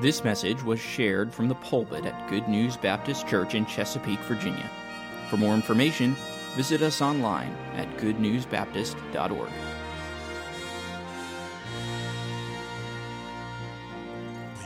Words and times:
This 0.00 0.24
message 0.24 0.60
was 0.62 0.80
shared 0.80 1.32
from 1.32 1.48
the 1.48 1.54
pulpit 1.54 2.04
at 2.04 2.28
Good 2.28 2.48
News 2.48 2.76
Baptist 2.76 3.28
Church 3.28 3.54
in 3.54 3.64
Chesapeake, 3.64 4.18
Virginia. 4.20 4.68
For 5.30 5.36
more 5.36 5.54
information, 5.54 6.16
visit 6.56 6.82
us 6.82 7.00
online 7.00 7.54
at 7.76 7.88
goodnewsbaptist.org. 7.98 9.50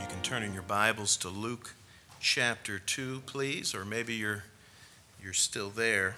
You 0.01 0.07
can 0.07 0.21
turn 0.23 0.41
in 0.41 0.51
your 0.51 0.63
Bibles 0.63 1.15
to 1.17 1.29
Luke 1.29 1.75
chapter 2.19 2.79
2, 2.79 3.21
please, 3.27 3.75
or 3.75 3.85
maybe 3.85 4.15
you're, 4.15 4.45
you're 5.23 5.33
still 5.33 5.69
there. 5.69 6.15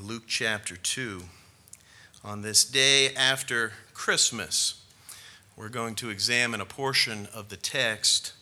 Luke 0.00 0.24
chapter 0.28 0.76
2. 0.76 1.22
On 2.24 2.42
this 2.42 2.64
day 2.64 3.12
after 3.16 3.72
Christmas, 3.94 4.81
we're 5.56 5.68
going 5.68 5.94
to 5.96 6.10
examine 6.10 6.60
a 6.60 6.64
portion 6.64 7.28
of 7.34 7.48
the 7.48 7.56
text 7.56 8.32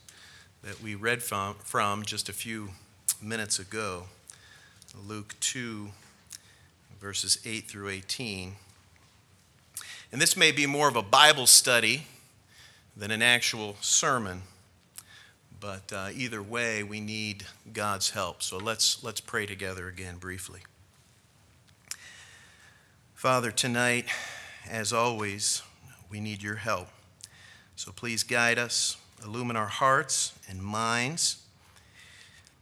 that 0.62 0.80
we 0.82 0.94
read 0.94 1.22
from, 1.22 1.54
from 1.56 2.04
just 2.04 2.28
a 2.28 2.32
few 2.32 2.70
minutes 3.20 3.58
ago. 3.58 4.04
Luke 5.06 5.34
2, 5.40 5.90
verses 7.00 7.38
8 7.44 7.66
through 7.66 7.88
18. 7.88 8.54
And 10.12 10.20
this 10.20 10.36
may 10.36 10.52
be 10.52 10.66
more 10.66 10.88
of 10.88 10.96
a 10.96 11.02
Bible 11.02 11.46
study 11.46 12.06
than 12.96 13.10
an 13.10 13.22
actual 13.22 13.76
sermon, 13.80 14.42
but 15.58 15.92
uh, 15.92 16.08
either 16.14 16.42
way, 16.42 16.82
we 16.82 17.00
need 17.00 17.44
God's 17.72 18.10
help. 18.10 18.42
So 18.42 18.58
let's, 18.58 19.02
let's 19.02 19.20
pray 19.20 19.46
together 19.46 19.88
again 19.88 20.16
briefly. 20.18 20.60
Father, 23.14 23.50
tonight, 23.50 24.06
as 24.68 24.92
always, 24.92 25.62
we 26.10 26.20
need 26.20 26.42
your 26.42 26.56
help. 26.56 26.88
So 27.80 27.92
please 27.92 28.24
guide 28.24 28.58
us, 28.58 28.98
illumine 29.24 29.56
our 29.56 29.66
hearts 29.66 30.38
and 30.46 30.62
minds. 30.62 31.40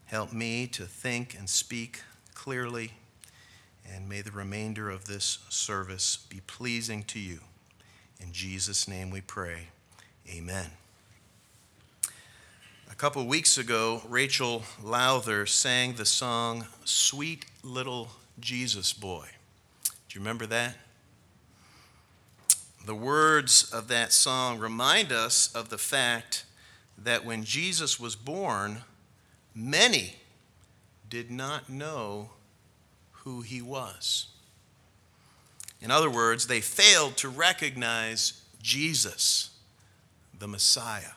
Help 0.06 0.33
me 0.33 0.69
to 0.69 0.84
think 0.84 1.34
and 1.36 1.50
speak 1.50 2.02
clearly, 2.34 2.92
and 3.84 4.08
may 4.08 4.20
the 4.20 4.30
remainder 4.30 4.89
of 4.89 5.06
this 5.06 5.41
service 5.48 6.19
be 6.30 6.41
pleasing 6.46 7.02
to 7.02 7.19
you. 7.19 7.41
In 8.20 8.30
Jesus' 8.30 8.86
name 8.86 9.11
we 9.11 9.20
pray. 9.20 9.70
Amen. 10.30 10.70
A 12.89 12.94
couple 12.94 13.27
weeks 13.27 13.58
ago, 13.58 14.02
Rachel 14.08 14.62
Lowther 14.80 15.46
sang 15.46 15.94
the 15.94 16.06
song 16.06 16.69
Sweet 16.84 17.44
Little 17.64 18.11
Jesus 18.39 18.92
Boy. 18.92 19.27
Do 19.83 20.14
you 20.16 20.20
remember 20.20 20.46
that? 20.46 20.77
The 22.84 22.94
words 22.94 23.70
of 23.72 23.88
that 23.88 24.12
song 24.12 24.58
remind 24.58 25.12
us 25.12 25.54
of 25.54 25.68
the 25.68 25.78
fact 25.78 26.44
that 26.96 27.24
when 27.24 27.44
Jesus 27.44 28.00
was 28.00 28.16
born, 28.16 28.82
many 29.54 30.16
did 31.08 31.30
not 31.30 31.68
know 31.68 32.30
who 33.12 33.42
he 33.42 33.60
was. 33.60 34.28
In 35.80 35.90
other 35.90 36.10
words, 36.10 36.46
they 36.46 36.60
failed 36.60 37.16
to 37.18 37.28
recognize 37.28 38.42
Jesus, 38.62 39.50
the 40.38 40.48
Messiah. 40.48 41.12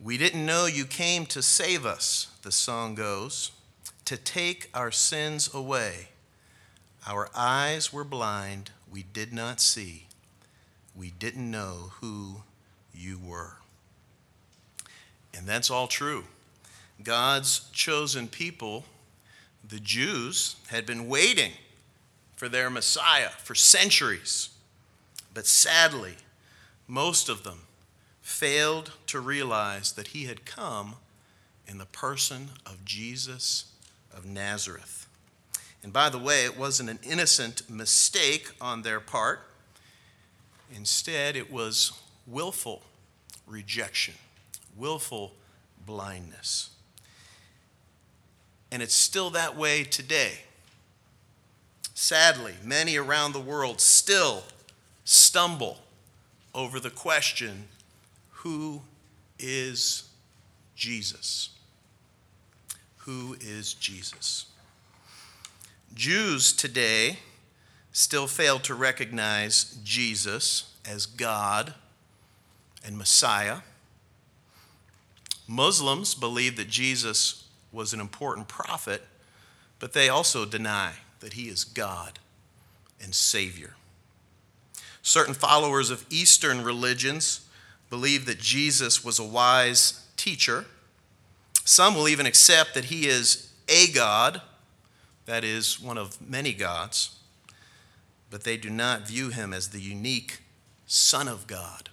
We 0.00 0.18
didn't 0.18 0.46
know 0.46 0.66
you 0.66 0.84
came 0.84 1.26
to 1.26 1.42
save 1.42 1.84
us, 1.84 2.28
the 2.42 2.52
song 2.52 2.94
goes, 2.94 3.52
to 4.04 4.16
take 4.16 4.68
our 4.74 4.90
sins 4.90 5.52
away. 5.52 6.08
Our 7.06 7.28
eyes 7.34 7.92
were 7.92 8.04
blind 8.04 8.70
we 8.92 9.02
did 9.02 9.32
not 9.32 9.60
see. 9.60 10.06
We 10.94 11.10
didn't 11.18 11.50
know 11.50 11.92
who 12.00 12.42
you 12.94 13.18
were. 13.18 13.54
And 15.34 15.46
that's 15.46 15.70
all 15.70 15.88
true. 15.88 16.24
God's 17.02 17.70
chosen 17.72 18.28
people, 18.28 18.84
the 19.66 19.80
Jews, 19.80 20.56
had 20.68 20.84
been 20.84 21.08
waiting 21.08 21.52
for 22.36 22.48
their 22.48 22.68
Messiah 22.68 23.30
for 23.30 23.54
centuries. 23.54 24.50
But 25.32 25.46
sadly, 25.46 26.16
most 26.86 27.30
of 27.30 27.44
them 27.44 27.60
failed 28.20 28.92
to 29.06 29.20
realize 29.20 29.92
that 29.92 30.08
he 30.08 30.24
had 30.24 30.44
come 30.44 30.96
in 31.66 31.78
the 31.78 31.86
person 31.86 32.50
of 32.66 32.84
Jesus 32.84 33.72
of 34.14 34.26
Nazareth. 34.26 35.01
And 35.82 35.92
by 35.92 36.08
the 36.08 36.18
way, 36.18 36.44
it 36.44 36.56
wasn't 36.56 36.90
an 36.90 36.98
innocent 37.02 37.68
mistake 37.68 38.50
on 38.60 38.82
their 38.82 39.00
part. 39.00 39.40
Instead, 40.74 41.36
it 41.36 41.50
was 41.50 41.92
willful 42.26 42.82
rejection, 43.46 44.14
willful 44.76 45.32
blindness. 45.84 46.70
And 48.70 48.82
it's 48.82 48.94
still 48.94 49.30
that 49.30 49.56
way 49.56 49.84
today. 49.84 50.32
Sadly, 51.94 52.54
many 52.64 52.96
around 52.96 53.32
the 53.32 53.40
world 53.40 53.80
still 53.80 54.44
stumble 55.04 55.78
over 56.54 56.80
the 56.80 56.90
question 56.90 57.68
who 58.30 58.82
is 59.38 60.04
Jesus? 60.74 61.50
Who 62.98 63.36
is 63.40 63.74
Jesus? 63.74 64.46
Jews 65.94 66.52
today 66.52 67.18
still 67.92 68.26
fail 68.26 68.58
to 68.60 68.74
recognize 68.74 69.78
Jesus 69.84 70.72
as 70.88 71.06
God 71.06 71.74
and 72.84 72.96
Messiah. 72.96 73.58
Muslims 75.46 76.14
believe 76.14 76.56
that 76.56 76.68
Jesus 76.68 77.48
was 77.70 77.92
an 77.92 78.00
important 78.00 78.48
prophet, 78.48 79.02
but 79.78 79.92
they 79.92 80.08
also 80.08 80.44
deny 80.44 80.92
that 81.20 81.34
he 81.34 81.48
is 81.48 81.64
God 81.64 82.18
and 83.02 83.14
Savior. 83.14 83.74
Certain 85.02 85.34
followers 85.34 85.90
of 85.90 86.06
Eastern 86.08 86.62
religions 86.62 87.48
believe 87.90 88.24
that 88.26 88.38
Jesus 88.38 89.04
was 89.04 89.18
a 89.18 89.24
wise 89.24 90.06
teacher. 90.16 90.64
Some 91.64 91.94
will 91.94 92.08
even 92.08 92.24
accept 92.24 92.74
that 92.74 92.86
he 92.86 93.06
is 93.06 93.52
a 93.68 93.88
God 93.92 94.40
that 95.26 95.44
is, 95.44 95.80
one 95.80 95.98
of 95.98 96.20
many 96.26 96.52
gods, 96.52 97.18
but 98.30 98.44
they 98.44 98.56
do 98.56 98.70
not 98.70 99.06
view 99.06 99.28
him 99.28 99.52
as 99.52 99.68
the 99.68 99.80
unique 99.80 100.40
Son 100.86 101.28
of 101.28 101.46
God 101.46 101.90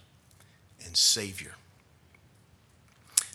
and 0.84 0.96
Savior. 0.96 1.54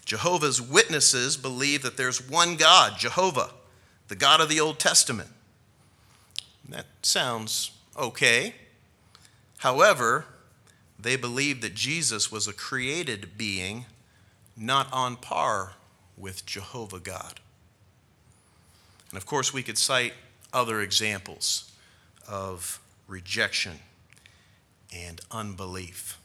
Jehovah's 0.05 0.61
Witnesses 0.61 1.37
believe 1.37 1.81
that 1.81 1.97
there's 1.97 2.29
one 2.29 2.55
God, 2.55 2.99
Jehovah, 2.99 3.49
the 4.07 4.15
God 4.15 4.39
of 4.39 4.49
the 4.49 4.59
Old 4.59 4.79
Testament. 4.79 5.29
That 6.69 6.85
sounds 7.01 7.71
okay. 7.97 8.55
However, 9.59 10.25
they 10.99 11.15
believe 11.15 11.61
that 11.61 11.73
Jesus 11.73 12.31
was 12.31 12.47
a 12.47 12.53
created 12.53 13.37
being, 13.37 13.85
not 14.55 14.91
on 14.93 15.15
par 15.15 15.73
with 16.17 16.45
Jehovah 16.45 16.99
God. 16.99 17.39
And 19.09 19.17
of 19.17 19.25
course, 19.25 19.53
we 19.53 19.63
could 19.63 19.77
cite 19.77 20.13
other 20.53 20.81
examples 20.81 21.71
of 22.27 22.79
rejection 23.07 23.79
and 24.93 25.21
unbelief. 25.31 26.17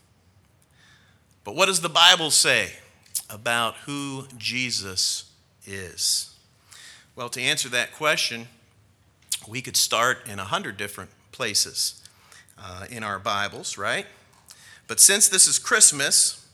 But 1.44 1.56
what 1.56 1.66
does 1.66 1.80
the 1.80 1.88
Bible 1.88 2.30
say 2.30 2.72
about 3.28 3.74
who 3.86 4.26
Jesus 4.36 5.30
is? 5.66 6.34
Well, 7.16 7.28
to 7.30 7.40
answer 7.40 7.68
that 7.70 7.92
question, 7.92 8.48
we 9.48 9.60
could 9.60 9.76
start 9.76 10.28
in 10.28 10.38
a 10.38 10.44
hundred 10.44 10.76
different 10.76 11.10
places 11.32 12.02
uh, 12.58 12.86
in 12.90 13.02
our 13.02 13.18
Bibles, 13.18 13.76
right? 13.76 14.06
But 14.86 15.00
since 15.00 15.28
this 15.28 15.46
is 15.46 15.58
Christmas, 15.58 16.46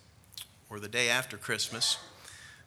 or 0.68 0.80
the 0.80 0.88
day 0.88 1.08
after 1.08 1.36
Christmas, 1.36 1.98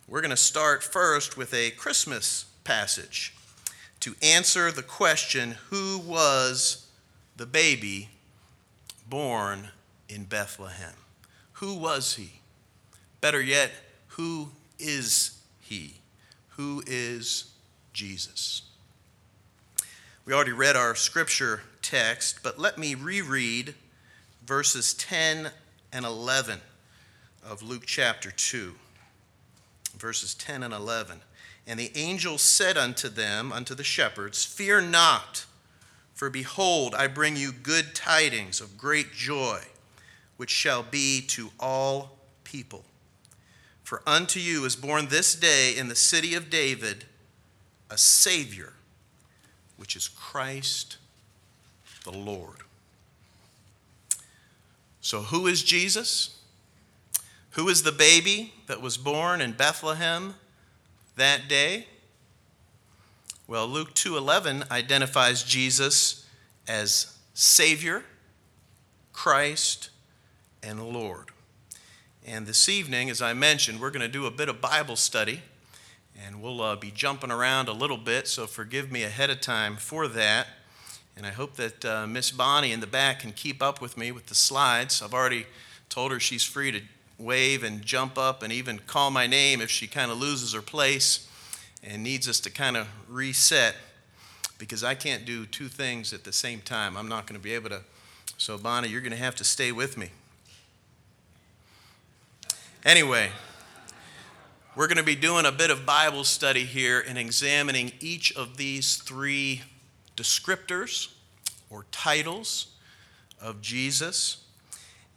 we're 0.07 0.21
going 0.21 0.31
to 0.31 0.37
start 0.37 0.83
first 0.83 1.37
with 1.37 1.53
a 1.53 1.71
Christmas 1.71 2.45
passage 2.63 3.33
to 4.01 4.15
answer 4.21 4.71
the 4.71 4.83
question 4.83 5.55
who 5.69 5.99
was 5.99 6.87
the 7.35 7.45
baby 7.45 8.09
born 9.09 9.69
in 10.07 10.25
Bethlehem? 10.25 10.93
Who 11.53 11.75
was 11.75 12.15
he? 12.15 12.39
Better 13.21 13.41
yet, 13.41 13.71
who 14.07 14.51
is 14.77 15.39
he? 15.59 15.95
Who 16.49 16.81
is 16.87 17.51
Jesus? 17.93 18.63
We 20.25 20.33
already 20.33 20.51
read 20.51 20.75
our 20.75 20.95
scripture 20.95 21.61
text, 21.81 22.43
but 22.43 22.59
let 22.59 22.77
me 22.77 22.95
reread 22.95 23.73
verses 24.45 24.93
10 24.93 25.49
and 25.91 26.05
11 26.05 26.59
of 27.43 27.61
Luke 27.61 27.83
chapter 27.85 28.31
2. 28.31 28.75
Verses 29.97 30.35
10 30.35 30.63
and 30.63 30.73
11. 30.73 31.21
And 31.69 31.79
the 31.79 31.91
angel 31.95 32.39
said 32.39 32.79
unto 32.79 33.09
them, 33.09 33.51
unto 33.51 33.75
the 33.75 33.83
shepherds, 33.83 34.43
Fear 34.43 34.81
not, 34.81 35.45
for 36.15 36.31
behold, 36.31 36.95
I 36.95 37.05
bring 37.05 37.37
you 37.37 37.51
good 37.51 37.93
tidings 37.93 38.59
of 38.59 38.75
great 38.75 39.13
joy, 39.13 39.59
which 40.35 40.49
shall 40.49 40.81
be 40.81 41.21
to 41.27 41.51
all 41.59 42.17
people. 42.43 42.85
For 43.83 44.01
unto 44.07 44.39
you 44.39 44.65
is 44.65 44.75
born 44.75 45.09
this 45.09 45.35
day 45.35 45.77
in 45.77 45.89
the 45.89 45.95
city 45.95 46.33
of 46.33 46.49
David 46.49 47.05
a 47.87 47.99
Savior, 47.99 48.73
which 49.77 49.95
is 49.95 50.07
Christ 50.07 50.97
the 52.03 52.17
Lord. 52.17 52.57
So, 55.01 55.21
who 55.21 55.45
is 55.45 55.63
Jesus? 55.63 56.39
Who 57.51 57.69
is 57.69 57.83
the 57.83 57.91
baby 57.91 58.53
that 58.65 58.81
was 58.81 58.97
born 58.97 59.39
in 59.39 59.51
Bethlehem 59.51 60.33
that 61.19 61.47
day? 61.47 61.85
Well, 63.45 63.67
Luke 63.67 63.93
2:11 63.93 64.63
identifies 64.71 65.43
Jesus 65.43 66.25
as 66.67 67.17
Savior, 67.33 68.05
Christ, 69.11 69.89
and 70.63 70.81
Lord. 70.81 71.31
And 72.25 72.45
this 72.47 72.69
evening, 72.69 73.09
as 73.09 73.21
I 73.21 73.33
mentioned, 73.33 73.81
we're 73.81 73.91
going 73.91 74.01
to 74.01 74.07
do 74.07 74.25
a 74.27 74.31
bit 74.31 74.49
of 74.49 74.61
Bible 74.61 74.95
study, 74.95 75.41
and 76.25 76.41
we'll 76.41 76.61
uh, 76.61 76.75
be 76.75 76.91
jumping 76.91 77.31
around 77.31 77.67
a 77.67 77.73
little 77.73 77.97
bit, 77.97 78.27
so 78.27 78.47
forgive 78.47 78.91
me 78.91 79.03
ahead 79.03 79.29
of 79.29 79.41
time 79.41 79.77
for 79.77 80.07
that. 80.07 80.47
And 81.17 81.25
I 81.25 81.31
hope 81.31 81.55
that 81.55 81.83
uh, 81.83 82.07
Miss 82.07 82.31
Bonnie 82.31 82.71
in 82.71 82.79
the 82.79 82.87
back 82.87 83.21
can 83.21 83.33
keep 83.33 83.61
up 83.61 83.81
with 83.81 83.97
me 83.97 84.11
with 84.11 84.27
the 84.27 84.35
slides. 84.35 85.01
I've 85.01 85.13
already 85.13 85.47
told 85.89 86.11
her 86.11 86.19
she's 86.19 86.43
free 86.43 86.71
to 86.71 86.81
wave 87.19 87.63
and 87.63 87.83
jump 87.83 88.17
up 88.17 88.41
and 88.41 88.51
even 88.51 88.79
call 88.79 89.11
my 89.11 89.27
name 89.27 89.61
if 89.61 89.69
she 89.69 89.87
kind 89.87 90.09
of 90.09 90.17
loses 90.17 90.53
her 90.53 90.61
place 90.61 91.27
and 91.83 92.03
needs 92.03 92.27
us 92.27 92.39
to 92.39 92.49
kind 92.49 92.77
of 92.77 92.87
reset 93.07 93.75
because 94.57 94.83
I 94.83 94.95
can't 94.95 95.25
do 95.25 95.45
two 95.45 95.67
things 95.67 96.13
at 96.13 96.23
the 96.23 96.33
same 96.33 96.61
time. 96.61 96.97
I'm 96.97 97.07
not 97.07 97.25
going 97.27 97.39
to 97.39 97.43
be 97.43 97.53
able 97.53 97.69
to. 97.69 97.81
So, 98.37 98.57
Bonnie, 98.57 98.89
you're 98.89 99.01
going 99.01 99.11
to 99.11 99.17
have 99.17 99.35
to 99.35 99.43
stay 99.43 99.71
with 99.71 99.97
me. 99.97 100.09
Anyway, 102.85 103.29
we're 104.75 104.87
going 104.87 104.97
to 104.97 105.03
be 105.03 105.15
doing 105.15 105.45
a 105.45 105.51
bit 105.51 105.69
of 105.69 105.85
Bible 105.85 106.23
study 106.23 106.63
here 106.63 107.03
and 107.05 107.17
examining 107.17 107.91
each 107.99 108.33
of 108.35 108.57
these 108.57 108.97
three 108.97 109.63
descriptors 110.15 111.13
or 111.69 111.85
titles 111.91 112.67
of 113.41 113.61
Jesus. 113.61 114.43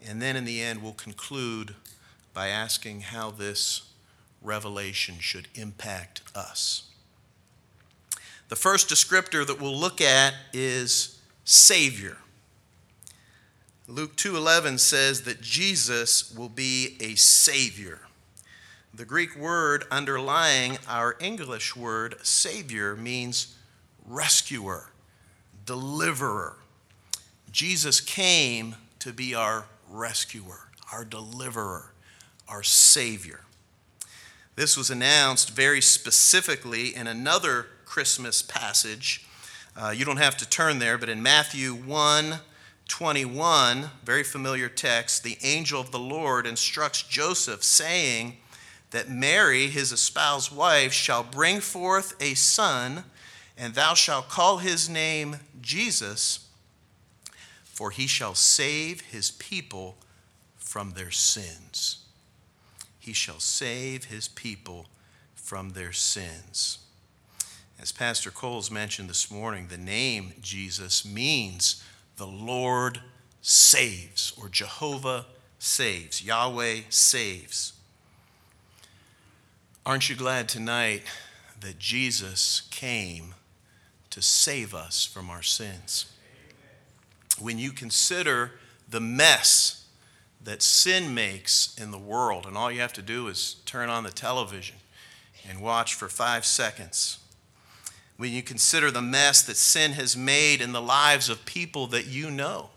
And 0.04 0.20
then 0.20 0.36
in 0.36 0.44
the 0.44 0.60
end, 0.60 0.82
we'll 0.82 0.92
conclude 0.92 1.74
by 2.34 2.48
asking 2.48 3.02
how 3.02 3.30
this 3.30 3.82
revelation 4.42 5.16
should 5.20 5.48
impact 5.54 6.22
us. 6.34 6.84
The 8.48 8.56
first 8.56 8.88
descriptor 8.88 9.46
that 9.46 9.60
we'll 9.60 9.76
look 9.76 10.00
at 10.00 10.34
is 10.52 11.18
Savior. 11.44 12.18
Luke 13.88 14.16
2:11 14.16 14.78
says 14.78 15.22
that 15.22 15.40
Jesus 15.40 16.30
will 16.32 16.48
be 16.48 16.96
a 17.00 17.14
savior. 17.14 18.06
The 18.94 19.04
Greek 19.04 19.34
word 19.36 19.86
underlying 19.90 20.78
our 20.86 21.16
English 21.18 21.74
word 21.74 22.24
savior 22.24 22.94
means 22.94 23.54
rescuer, 24.04 24.90
deliverer. 25.64 26.58
Jesus 27.50 28.00
came 28.00 28.76
to 28.98 29.12
be 29.12 29.34
our 29.34 29.66
rescuer, 29.88 30.68
our 30.92 31.04
deliverer, 31.04 31.92
our 32.52 32.62
savior. 32.62 33.40
This 34.56 34.76
was 34.76 34.90
announced 34.90 35.50
very 35.50 35.80
specifically 35.80 36.94
in 36.94 37.06
another 37.06 37.66
Christmas 37.86 38.42
passage. 38.42 39.26
Uh, 39.74 39.94
you 39.96 40.04
don't 40.04 40.18
have 40.18 40.36
to 40.36 40.48
turn 40.48 40.78
there, 40.78 40.98
but 40.98 41.08
in 41.08 41.22
Matthew 41.22 41.72
1 41.72 42.40
21, 42.88 43.88
very 44.04 44.22
familiar 44.22 44.68
text, 44.68 45.22
the 45.22 45.38
angel 45.42 45.80
of 45.80 45.92
the 45.92 45.98
Lord 45.98 46.46
instructs 46.46 47.02
Joseph, 47.02 47.64
saying 47.64 48.36
that 48.90 49.08
Mary, 49.08 49.68
his 49.68 49.92
espoused 49.92 50.54
wife, 50.54 50.92
shall 50.92 51.22
bring 51.22 51.60
forth 51.60 52.14
a 52.20 52.34
son, 52.34 53.04
and 53.56 53.74
thou 53.74 53.94
shalt 53.94 54.28
call 54.28 54.58
his 54.58 54.90
name 54.90 55.36
Jesus, 55.62 56.50
for 57.64 57.90
he 57.90 58.06
shall 58.06 58.34
save 58.34 59.00
his 59.00 59.30
people 59.30 59.96
from 60.58 60.90
their 60.90 61.10
sins 61.10 62.01
he 63.02 63.12
shall 63.12 63.40
save 63.40 64.04
his 64.04 64.28
people 64.28 64.86
from 65.34 65.70
their 65.70 65.92
sins. 65.92 66.78
As 67.80 67.90
Pastor 67.90 68.30
Coles 68.30 68.70
mentioned 68.70 69.10
this 69.10 69.28
morning, 69.28 69.66
the 69.66 69.76
name 69.76 70.34
Jesus 70.40 71.04
means 71.04 71.82
the 72.16 72.28
Lord 72.28 73.00
saves, 73.40 74.32
or 74.40 74.48
Jehovah 74.48 75.26
saves, 75.58 76.22
Yahweh 76.22 76.82
saves. 76.90 77.72
Aren't 79.84 80.08
you 80.08 80.14
glad 80.14 80.48
tonight 80.48 81.02
that 81.60 81.80
Jesus 81.80 82.62
came 82.70 83.34
to 84.10 84.22
save 84.22 84.76
us 84.76 85.04
from 85.04 85.28
our 85.28 85.42
sins? 85.42 86.06
When 87.40 87.58
you 87.58 87.72
consider 87.72 88.52
the 88.88 89.00
mess 89.00 89.81
that 90.44 90.62
sin 90.62 91.14
makes 91.14 91.76
in 91.78 91.90
the 91.90 91.98
world. 91.98 92.46
And 92.46 92.56
all 92.56 92.70
you 92.70 92.80
have 92.80 92.92
to 92.94 93.02
do 93.02 93.28
is 93.28 93.56
turn 93.64 93.88
on 93.88 94.04
the 94.04 94.10
television 94.10 94.76
and 95.48 95.60
watch 95.60 95.94
for 95.94 96.08
five 96.08 96.44
seconds. 96.44 97.18
When 98.16 98.32
you 98.32 98.42
consider 98.42 98.90
the 98.90 99.02
mess 99.02 99.42
that 99.42 99.56
sin 99.56 99.92
has 99.92 100.16
made 100.16 100.60
in 100.60 100.72
the 100.72 100.82
lives 100.82 101.28
of 101.28 101.44
people 101.44 101.86
that 101.88 102.06
you 102.06 102.30
know, 102.30 102.70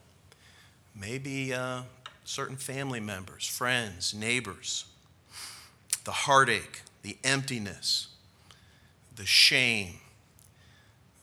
maybe 1.00 1.54
uh, 1.54 1.82
certain 2.24 2.56
family 2.56 3.00
members, 3.00 3.48
friends, 3.48 4.14
neighbors, 4.14 4.86
the 6.04 6.12
heartache, 6.12 6.82
the 7.02 7.18
emptiness, 7.24 8.08
the 9.16 9.26
shame, 9.26 9.96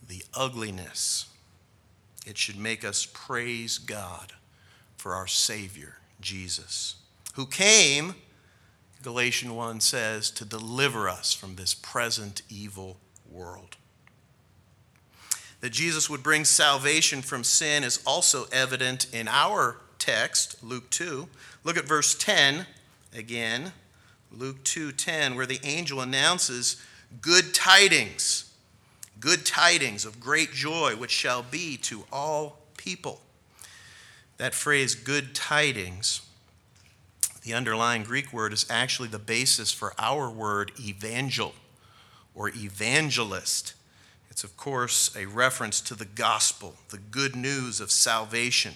the 0.07 0.25
ugliness, 0.35 1.27
it 2.27 2.37
should 2.37 2.59
make 2.59 2.85
us 2.85 3.07
praise 3.13 3.79
God 3.79 4.33
for 4.97 5.15
our 5.15 5.27
Savior 5.27 5.97
Jesus, 6.23 6.97
who 7.35 7.47
came, 7.47 8.15
Galatians 9.03 9.53
1 9.53 9.81
says, 9.81 10.31
to 10.31 10.45
deliver 10.45 11.09
us 11.09 11.35
from 11.35 11.57
this 11.57 11.75
present 11.75 12.43
evil 12.49 12.97
world. 13.31 13.77
That 15.61 15.71
Jesus 15.71 16.09
would 16.09 16.23
bring 16.23 16.45
salvation 16.45 17.23
from 17.23 17.45
sin 17.45 17.85
is 17.85 18.03
also 18.07 18.47
evident 18.53 19.07
in 19.13 19.29
our 19.29 19.77
text, 19.99 20.63
Luke 20.63 20.89
2. 20.91 21.29
Look 21.63 21.77
at 21.77 21.85
verse 21.85 22.15
10 22.15 22.67
again. 23.15 23.73
Luke 24.35 24.65
2:10 24.65 25.37
where 25.37 25.47
the 25.47 25.61
angel 25.63 26.01
announces 26.01 26.77
good 27.21 27.53
tidings 27.53 28.47
good 29.21 29.45
tidings 29.45 30.05
of 30.05 30.19
great 30.19 30.53
joy 30.53 30.97
which 30.97 31.11
shall 31.11 31.43
be 31.43 31.77
to 31.77 32.05
all 32.11 32.59
people 32.77 33.22
that 34.43 34.55
phrase, 34.55 34.97
good 34.97 35.37
tidings, 35.37 36.21
the 37.45 37.55
underlying 37.55 38.03
Greek 38.03 38.33
word 38.33 38.53
is 38.53 38.67
actually 38.69 39.07
the 39.07 39.17
basis 39.17 39.71
for 39.71 39.95
our 40.01 40.29
word 40.29 40.73
evangel 40.81 41.55
or 42.35 42.49
evangelist. 42.49 43.75
It's, 44.33 44.43
of 44.43 44.57
course, 44.57 45.15
a 45.15 45.27
reference 45.27 45.81
to 45.83 45.95
the 45.95 46.07
gospel, 46.07 46.75
the 46.89 46.99
good 46.99 47.37
news 47.37 47.81
of 47.81 47.93
salvation 47.93 48.75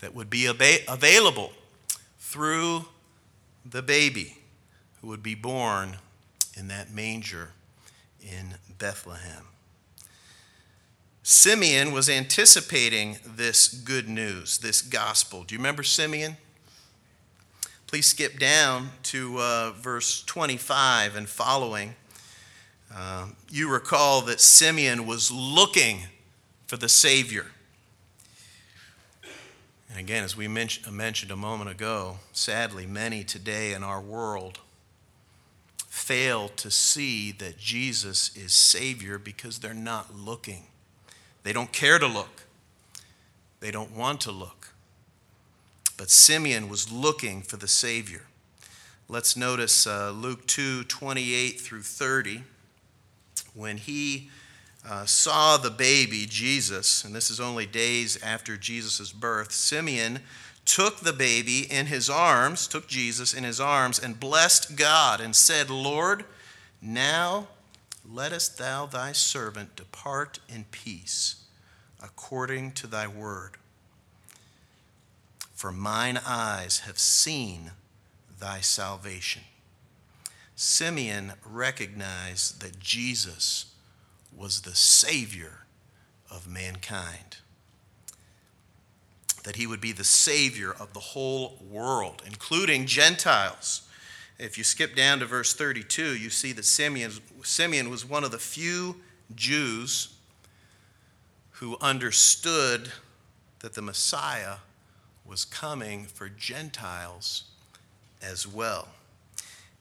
that 0.00 0.14
would 0.14 0.30
be 0.30 0.46
available 0.46 1.52
through 2.18 2.86
the 3.66 3.82
baby 3.82 4.38
who 5.02 5.08
would 5.08 5.22
be 5.22 5.34
born 5.34 5.98
in 6.56 6.68
that 6.68 6.90
manger 6.90 7.50
in 8.22 8.54
Bethlehem. 8.78 9.44
Simeon 11.28 11.90
was 11.90 12.08
anticipating 12.08 13.18
this 13.26 13.66
good 13.66 14.08
news, 14.08 14.58
this 14.58 14.80
gospel. 14.80 15.42
Do 15.42 15.56
you 15.56 15.58
remember 15.58 15.82
Simeon? 15.82 16.36
Please 17.88 18.06
skip 18.06 18.38
down 18.38 18.90
to 19.02 19.40
uh, 19.40 19.72
verse 19.72 20.22
25 20.22 21.16
and 21.16 21.28
following. 21.28 21.96
Uh, 22.94 23.26
you 23.50 23.68
recall 23.68 24.20
that 24.22 24.40
Simeon 24.40 25.04
was 25.04 25.32
looking 25.32 26.02
for 26.68 26.76
the 26.76 26.88
Savior. 26.88 27.46
And 29.90 29.98
again, 29.98 30.22
as 30.22 30.36
we 30.36 30.46
mentioned 30.46 31.32
a 31.32 31.36
moment 31.36 31.70
ago, 31.70 32.18
sadly, 32.30 32.86
many 32.86 33.24
today 33.24 33.72
in 33.72 33.82
our 33.82 34.00
world 34.00 34.60
fail 35.88 36.46
to 36.50 36.70
see 36.70 37.32
that 37.32 37.58
Jesus 37.58 38.30
is 38.36 38.52
Savior 38.52 39.18
because 39.18 39.58
they're 39.58 39.74
not 39.74 40.14
looking. 40.14 40.66
They 41.46 41.52
don't 41.52 41.70
care 41.70 42.00
to 42.00 42.08
look, 42.08 42.42
they 43.60 43.70
don't 43.70 43.96
want 43.96 44.20
to 44.22 44.32
look. 44.32 44.70
But 45.96 46.10
Simeon 46.10 46.68
was 46.68 46.90
looking 46.90 47.40
for 47.40 47.56
the 47.56 47.68
Savior. 47.68 48.22
Let's 49.08 49.36
notice 49.36 49.86
uh, 49.86 50.10
Luke 50.10 50.48
2 50.48 50.82
28 50.82 51.60
through 51.60 51.82
30. 51.82 52.42
When 53.54 53.76
he 53.76 54.28
uh, 54.84 55.04
saw 55.04 55.56
the 55.56 55.70
baby, 55.70 56.26
Jesus, 56.28 57.04
and 57.04 57.14
this 57.14 57.30
is 57.30 57.38
only 57.38 57.64
days 57.64 58.20
after 58.24 58.56
Jesus' 58.56 59.12
birth, 59.12 59.52
Simeon 59.52 60.18
took 60.64 60.98
the 60.98 61.12
baby 61.12 61.60
in 61.70 61.86
his 61.86 62.10
arms, 62.10 62.66
took 62.66 62.88
Jesus 62.88 63.32
in 63.32 63.44
his 63.44 63.60
arms, 63.60 64.00
and 64.00 64.18
blessed 64.18 64.74
God 64.74 65.20
and 65.20 65.36
said, 65.36 65.70
Lord, 65.70 66.24
now 66.82 67.46
lettest 68.10 68.58
thou 68.58 68.86
thy 68.86 69.12
servant 69.12 69.76
depart 69.76 70.38
in 70.48 70.64
peace 70.70 71.44
according 72.02 72.72
to 72.72 72.86
thy 72.86 73.06
word. 73.06 73.52
For 75.54 75.72
mine 75.72 76.20
eyes 76.24 76.80
have 76.80 76.98
seen 76.98 77.72
thy 78.38 78.60
salvation. 78.60 79.42
Simeon 80.54 81.32
recognized 81.44 82.60
that 82.60 82.78
Jesus 82.78 83.74
was 84.34 84.62
the 84.62 84.74
Savior 84.74 85.66
of 86.30 86.46
mankind 86.46 87.38
that 89.46 89.56
he 89.56 89.66
would 89.66 89.80
be 89.80 89.92
the 89.92 90.04
Savior 90.04 90.72
of 90.72 90.92
the 90.92 90.98
whole 91.00 91.56
world, 91.70 92.20
including 92.26 92.84
Gentiles. 92.84 93.85
If 94.38 94.58
you 94.58 94.64
skip 94.64 94.94
down 94.94 95.20
to 95.20 95.26
verse 95.26 95.54
32, 95.54 96.16
you 96.16 96.28
see 96.28 96.52
that 96.52 96.64
Simeon, 96.64 97.12
Simeon 97.42 97.88
was 97.88 98.04
one 98.04 98.22
of 98.22 98.30
the 98.30 98.38
few 98.38 98.96
Jews 99.34 100.14
who 101.52 101.78
understood 101.80 102.90
that 103.60 103.74
the 103.74 103.82
Messiah 103.82 104.56
was 105.24 105.46
coming 105.46 106.04
for 106.04 106.28
Gentiles 106.28 107.44
as 108.22 108.46
well. 108.46 108.88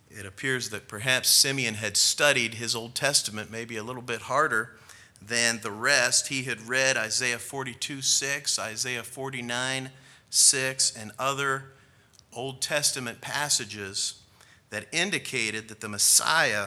It 0.09 0.25
appears 0.25 0.69
that 0.69 0.87
perhaps 0.87 1.29
Simeon 1.29 1.73
had 1.75 1.97
studied 1.97 2.53
his 2.53 2.75
Old 2.75 2.95
Testament 2.95 3.51
maybe 3.51 3.75
a 3.75 3.83
little 3.83 4.01
bit 4.01 4.21
harder 4.21 4.77
than 5.21 5.59
the 5.61 5.71
rest. 5.71 6.29
He 6.29 6.43
had 6.43 6.61
read 6.67 6.95
Isaiah 6.95 7.39
42 7.39 8.01
6, 8.01 8.57
Isaiah 8.57 9.03
49 9.03 9.89
6, 10.29 10.95
and 10.95 11.11
other 11.19 11.73
Old 12.31 12.61
Testament 12.61 13.19
passages 13.19 14.21
that 14.75 14.87
indicated 14.91 15.69
that 15.69 15.79
the 15.79 15.87
Messiah 15.87 16.65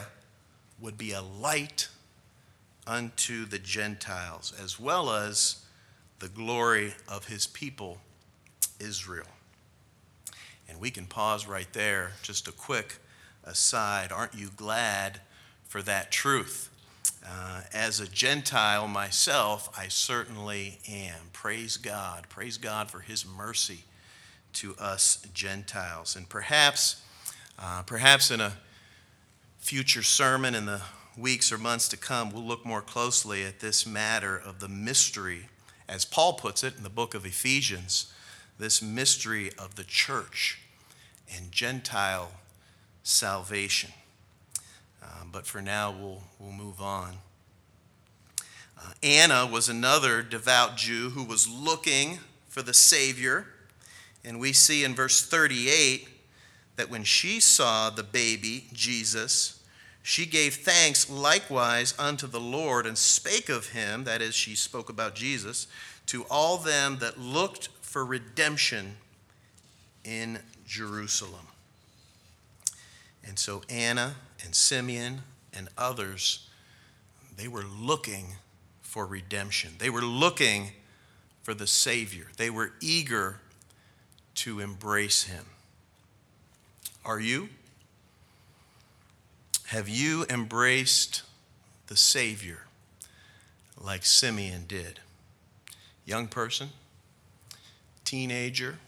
would 0.81 0.97
be 0.97 1.11
a 1.11 1.21
light 1.21 1.87
unto 2.87 3.45
the 3.45 3.59
Gentiles, 3.59 4.51
as 4.59 4.79
well 4.79 5.11
as 5.11 5.63
the 6.17 6.27
glory 6.27 6.95
of 7.07 7.27
his 7.27 7.45
people, 7.45 7.99
Israel. 8.79 9.27
And 10.67 10.79
we 10.79 10.89
can 10.89 11.05
pause 11.05 11.45
right 11.45 11.71
there, 11.71 12.13
just 12.23 12.47
a 12.47 12.51
quick 12.51 12.95
aside. 13.43 14.11
Aren't 14.11 14.33
you 14.33 14.49
glad 14.55 15.21
for 15.65 15.83
that 15.83 16.11
truth? 16.11 16.71
Uh, 17.23 17.61
as 17.75 17.99
a 17.99 18.07
Gentile 18.07 18.87
myself, 18.87 19.69
I 19.77 19.87
certainly 19.87 20.79
am. 20.89 21.29
Praise 21.31 21.77
God. 21.77 22.25
Praise 22.27 22.57
God 22.57 22.89
for 22.89 23.01
His 23.01 23.23
mercy 23.23 23.83
to 24.53 24.75
us 24.79 25.23
Gentiles. 25.31 26.15
And 26.15 26.27
perhaps, 26.27 27.03
uh, 27.59 27.83
perhaps 27.83 28.31
in 28.31 28.39
a 28.39 28.53
future 29.57 30.03
sermon 30.03 30.55
in 30.55 30.65
the 30.65 30.81
weeks 31.17 31.51
or 31.51 31.57
months 31.57 31.89
to 31.89 31.97
come, 31.97 32.31
we'll 32.31 32.43
look 32.43 32.65
more 32.65 32.81
closely 32.81 33.43
at 33.43 33.59
this 33.59 33.85
matter 33.85 34.37
of 34.37 34.59
the 34.59 34.69
mystery, 34.69 35.49
as 35.87 36.05
Paul 36.05 36.33
puts 36.33 36.63
it 36.63 36.77
in 36.77 36.83
the 36.83 36.89
book 36.89 37.13
of 37.13 37.25
Ephesians, 37.25 38.11
this 38.57 38.81
mystery 38.81 39.51
of 39.59 39.75
the 39.75 39.83
church 39.83 40.61
and 41.35 41.51
Gentile 41.51 42.31
salvation. 43.03 43.91
Um, 45.03 45.29
but 45.31 45.45
for 45.45 45.61
now, 45.61 45.91
we'll, 45.91 46.23
we'll 46.39 46.51
move 46.51 46.81
on. 46.81 47.15
Uh, 48.77 48.91
Anna 49.03 49.45
was 49.45 49.67
another 49.67 50.21
devout 50.21 50.77
Jew 50.77 51.09
who 51.09 51.23
was 51.23 51.47
looking 51.49 52.19
for 52.47 52.61
the 52.61 52.73
Savior. 52.73 53.47
And 54.23 54.39
we 54.39 54.53
see 54.53 54.83
in 54.83 54.95
verse 54.95 55.25
38 55.25 56.07
that 56.79 56.89
when 56.89 57.03
she 57.03 57.41
saw 57.41 57.89
the 57.89 58.03
baby, 58.03 58.63
Jesus, 58.71 59.61
she 60.01 60.25
gave 60.25 60.55
thanks 60.55 61.09
likewise 61.09 61.93
unto 61.99 62.25
the 62.25 62.39
Lord 62.39 62.85
and 62.85 62.97
spake 62.97 63.49
of 63.49 63.71
him, 63.71 64.05
that 64.05 64.21
is, 64.21 64.33
she 64.33 64.55
spoke 64.55 64.87
about 64.87 65.13
Jesus, 65.13 65.67
to 66.05 66.23
all 66.29 66.57
them 66.57 66.99
that 66.99 67.19
looked 67.19 67.67
for 67.81 68.05
redemption 68.05 68.95
in 70.05 70.39
Jerusalem. 70.65 71.47
And 73.27 73.37
so 73.37 73.61
Anna 73.69 74.15
and 74.45 74.55
Simeon 74.55 75.23
and 75.53 75.67
others, 75.77 76.47
they 77.35 77.49
were 77.49 77.65
looking 77.77 78.35
for 78.81 79.05
redemption. 79.05 79.71
They 79.79 79.89
were 79.89 79.99
looking 79.99 80.71
for 81.43 81.53
the 81.53 81.67
Savior. 81.67 82.27
They 82.37 82.49
were 82.49 82.71
eager 82.79 83.41
to 84.35 84.61
embrace 84.61 85.23
Him. 85.23 85.43
Are 87.05 87.19
you? 87.19 87.49
Have 89.67 89.87
you 89.87 90.25
embraced 90.29 91.23
the 91.87 91.95
Savior 91.95 92.61
like 93.79 94.05
Simeon 94.05 94.65
did? 94.67 94.99
Young 96.05 96.27
person, 96.27 96.69
teenager, 98.03 98.79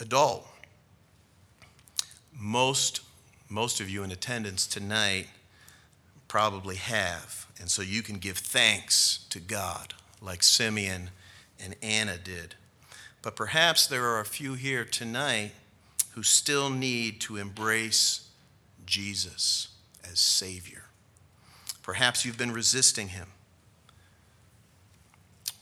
adult. 0.00 0.46
Most 2.36 3.02
most 3.50 3.80
of 3.80 3.90
you 3.90 4.04
in 4.04 4.12
attendance 4.12 4.64
tonight 4.64 5.26
probably 6.28 6.76
have. 6.76 7.46
And 7.60 7.68
so 7.68 7.82
you 7.82 8.00
can 8.00 8.18
give 8.18 8.38
thanks 8.38 9.26
to 9.30 9.40
God 9.40 9.94
like 10.22 10.44
Simeon 10.44 11.10
and 11.62 11.74
Anna 11.82 12.16
did. 12.16 12.54
But 13.22 13.34
perhaps 13.34 13.88
there 13.88 14.06
are 14.06 14.20
a 14.20 14.24
few 14.24 14.54
here 14.54 14.84
tonight 14.84 15.52
who 16.12 16.22
still 16.22 16.70
need 16.70 17.20
to 17.22 17.36
embrace 17.36 18.28
Jesus 18.84 19.68
as 20.08 20.18
Savior. 20.18 20.84
Perhaps 21.82 22.24
you've 22.24 22.38
been 22.38 22.52
resisting 22.52 23.08
Him. 23.08 23.28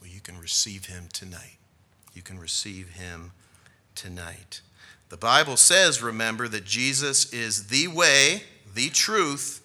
Well, 0.01 0.11
you 0.11 0.21
can 0.21 0.39
receive 0.39 0.87
Him 0.87 1.09
tonight. 1.13 1.59
You 2.15 2.23
can 2.23 2.39
receive 2.39 2.91
Him 2.91 3.33
tonight. 3.95 4.63
The 5.09 5.17
Bible 5.17 5.57
says, 5.57 6.03
remember, 6.03 6.49
that 6.49 6.65
Jesus 6.65 7.33
is 7.33 7.69
the 7.69 7.89
way, 7.89 8.43
the 8.75 8.91
truth, 8.91 9.63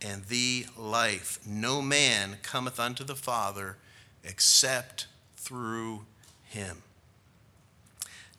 and 0.00 0.24
the 0.24 0.66
life. 0.76 1.38
No 1.46 1.82
man 1.82 2.38
cometh 2.42 2.78
unto 2.78 3.04
the 3.04 3.16
Father 3.16 3.76
except 4.24 5.06
through 5.36 6.04
him. 6.44 6.82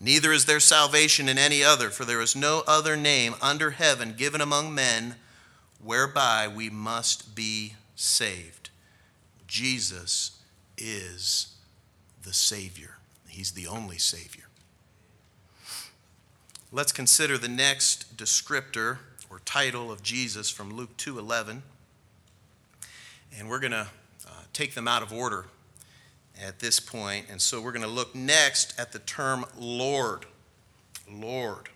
Neither 0.04 0.34
is 0.34 0.44
there 0.44 0.60
salvation 0.60 1.30
in 1.30 1.38
any 1.38 1.64
other, 1.64 1.90
for 1.90 2.04
there 2.04 2.20
is 2.20 2.36
no 2.36 2.62
other 2.68 2.98
name 2.98 3.36
under 3.42 3.72
heaven 3.72 4.16
given 4.18 4.42
among 4.42 4.76
men 4.76 5.16
whereby 5.82 6.46
we 6.46 6.70
must 6.70 7.36
be 7.36 7.76
saved. 7.96 8.70
Jesus 9.48 10.42
is 10.78 11.56
the 12.22 12.34
Savior, 12.34 12.98
He's 13.30 13.52
the 13.52 13.66
only 13.66 13.98
Savior. 13.98 14.44
Let's 16.70 16.92
consider 16.92 17.38
the 17.38 17.48
next 17.48 18.18
descriptor 18.18 18.98
or 19.30 19.40
title 19.46 19.90
of 19.90 20.04
Jesus 20.04 20.50
from 20.50 20.74
Luke 20.74 20.98
2:11. 20.98 21.62
And 23.38 23.48
we're 23.48 23.60
going 23.60 23.72
to 23.72 23.88
uh, 24.28 24.32
take 24.52 24.74
them 24.74 24.88
out 24.88 25.02
of 25.02 25.14
order 25.14 25.46
at 26.44 26.60
this 26.60 26.80
point. 26.80 27.28
And 27.30 27.42
so 27.42 27.62
we're 27.62 27.72
going 27.72 27.82
to 27.84 27.88
look 27.88 28.14
next 28.14 28.80
at 28.80 28.92
the 28.92 29.00
term 29.00 29.46
Lord. 29.58 30.26
Lord. 31.10 31.70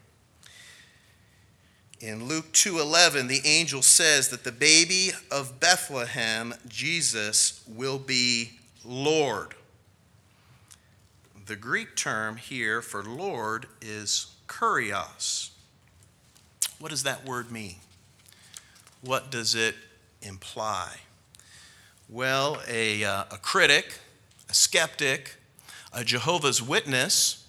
In 2.00 2.26
Luke 2.28 2.54
2:11, 2.54 3.28
the 3.28 3.42
angel 3.44 3.82
says 3.82 4.30
that 4.30 4.44
the 4.44 4.52
baby 4.52 5.12
of 5.32 5.60
Bethlehem, 5.60 6.54
Jesus, 6.68 7.64
will 7.68 7.98
be 7.98 8.60
Lord. 8.86 9.56
The 11.48 11.56
Greek 11.56 11.96
term 11.96 12.38
here 12.38 12.82
for 12.82 13.04
Lord 13.04 13.68
is 13.82 14.28
kurios. 14.48 15.50
What 16.78 16.92
does 16.92 17.04
that 17.04 17.26
word 17.26 17.52
mean? 17.52 17.78
What 19.02 19.32
does 19.32 19.56
it 19.56 19.76
imply? 20.22 20.98
Well, 22.10 22.62
a, 22.68 23.04
uh, 23.04 23.24
a 23.32 23.38
critic, 23.38 24.00
a 24.50 24.54
skeptic, 24.54 25.36
a 25.94 26.04
Jehovah's 26.04 26.62
Witness 26.62 27.48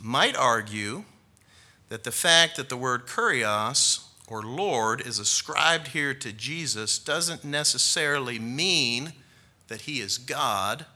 might 0.00 0.36
argue 0.36 1.04
that 1.88 2.04
the 2.04 2.12
fact 2.12 2.56
that 2.56 2.68
the 2.68 2.76
word 2.76 3.06
kurios 3.06 4.04
or 4.26 4.42
Lord 4.42 5.00
is 5.06 5.18
ascribed 5.18 5.88
here 5.88 6.14
to 6.14 6.32
Jesus 6.32 6.98
doesn't 6.98 7.44
necessarily 7.44 8.38
mean 8.38 9.12
that 9.68 9.82
he 9.82 10.00
is 10.00 10.18
God 10.18 10.86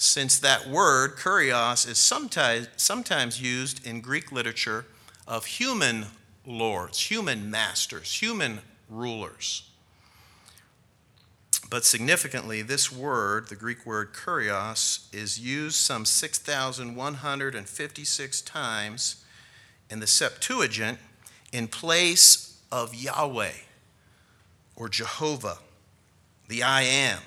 since 0.00 0.38
that 0.38 0.66
word, 0.66 1.16
kurios, 1.16 1.86
is 1.86 1.98
sometimes, 1.98 2.68
sometimes 2.76 3.40
used 3.40 3.86
in 3.86 4.00
Greek 4.00 4.32
literature 4.32 4.86
of 5.28 5.44
human 5.44 6.06
lords, 6.46 7.10
human 7.10 7.50
masters, 7.50 8.20
human 8.20 8.60
rulers. 8.88 9.69
But 11.70 11.84
significantly, 11.84 12.60
this 12.62 12.90
word, 12.90 13.48
the 13.48 13.54
Greek 13.54 13.86
word 13.86 14.12
kurios, 14.12 15.06
is 15.14 15.38
used 15.38 15.76
some 15.76 16.04
6,156 16.04 18.40
times 18.42 19.24
in 19.88 20.00
the 20.00 20.08
Septuagint 20.08 20.98
in 21.52 21.68
place 21.68 22.58
of 22.72 22.92
Yahweh 22.92 23.52
or 24.74 24.88
Jehovah, 24.88 25.58
the 26.48 26.64
I 26.64 26.82
am, 26.82 27.20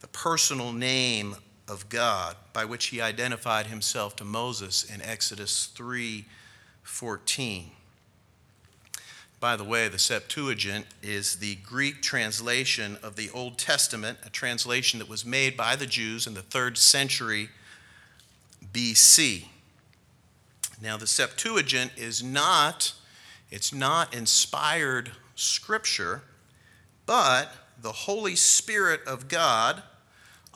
the 0.00 0.06
personal 0.06 0.72
name 0.72 1.34
of 1.66 1.88
God 1.88 2.36
by 2.52 2.64
which 2.64 2.84
he 2.86 3.00
identified 3.00 3.66
himself 3.66 4.14
to 4.16 4.24
Moses 4.24 4.84
in 4.84 5.02
Exodus 5.02 5.68
3:14. 5.74 7.72
By 9.44 9.56
the 9.56 9.62
way, 9.64 9.88
the 9.88 9.98
Septuagint 9.98 10.86
is 11.02 11.36
the 11.36 11.56
Greek 11.56 12.00
translation 12.00 12.96
of 13.02 13.14
the 13.14 13.28
Old 13.28 13.58
Testament, 13.58 14.16
a 14.24 14.30
translation 14.30 14.98
that 15.00 15.08
was 15.10 15.26
made 15.26 15.54
by 15.54 15.76
the 15.76 15.84
Jews 15.84 16.26
in 16.26 16.32
the 16.32 16.40
3rd 16.40 16.78
century 16.78 17.50
BC. 18.72 19.44
Now, 20.80 20.96
the 20.96 21.06
Septuagint 21.06 21.90
is 21.94 22.22
not 22.22 22.94
it's 23.50 23.70
not 23.70 24.14
inspired 24.14 25.10
scripture, 25.34 26.22
but 27.04 27.52
the 27.78 27.92
Holy 27.92 28.36
Spirit 28.36 29.02
of 29.06 29.28
God, 29.28 29.82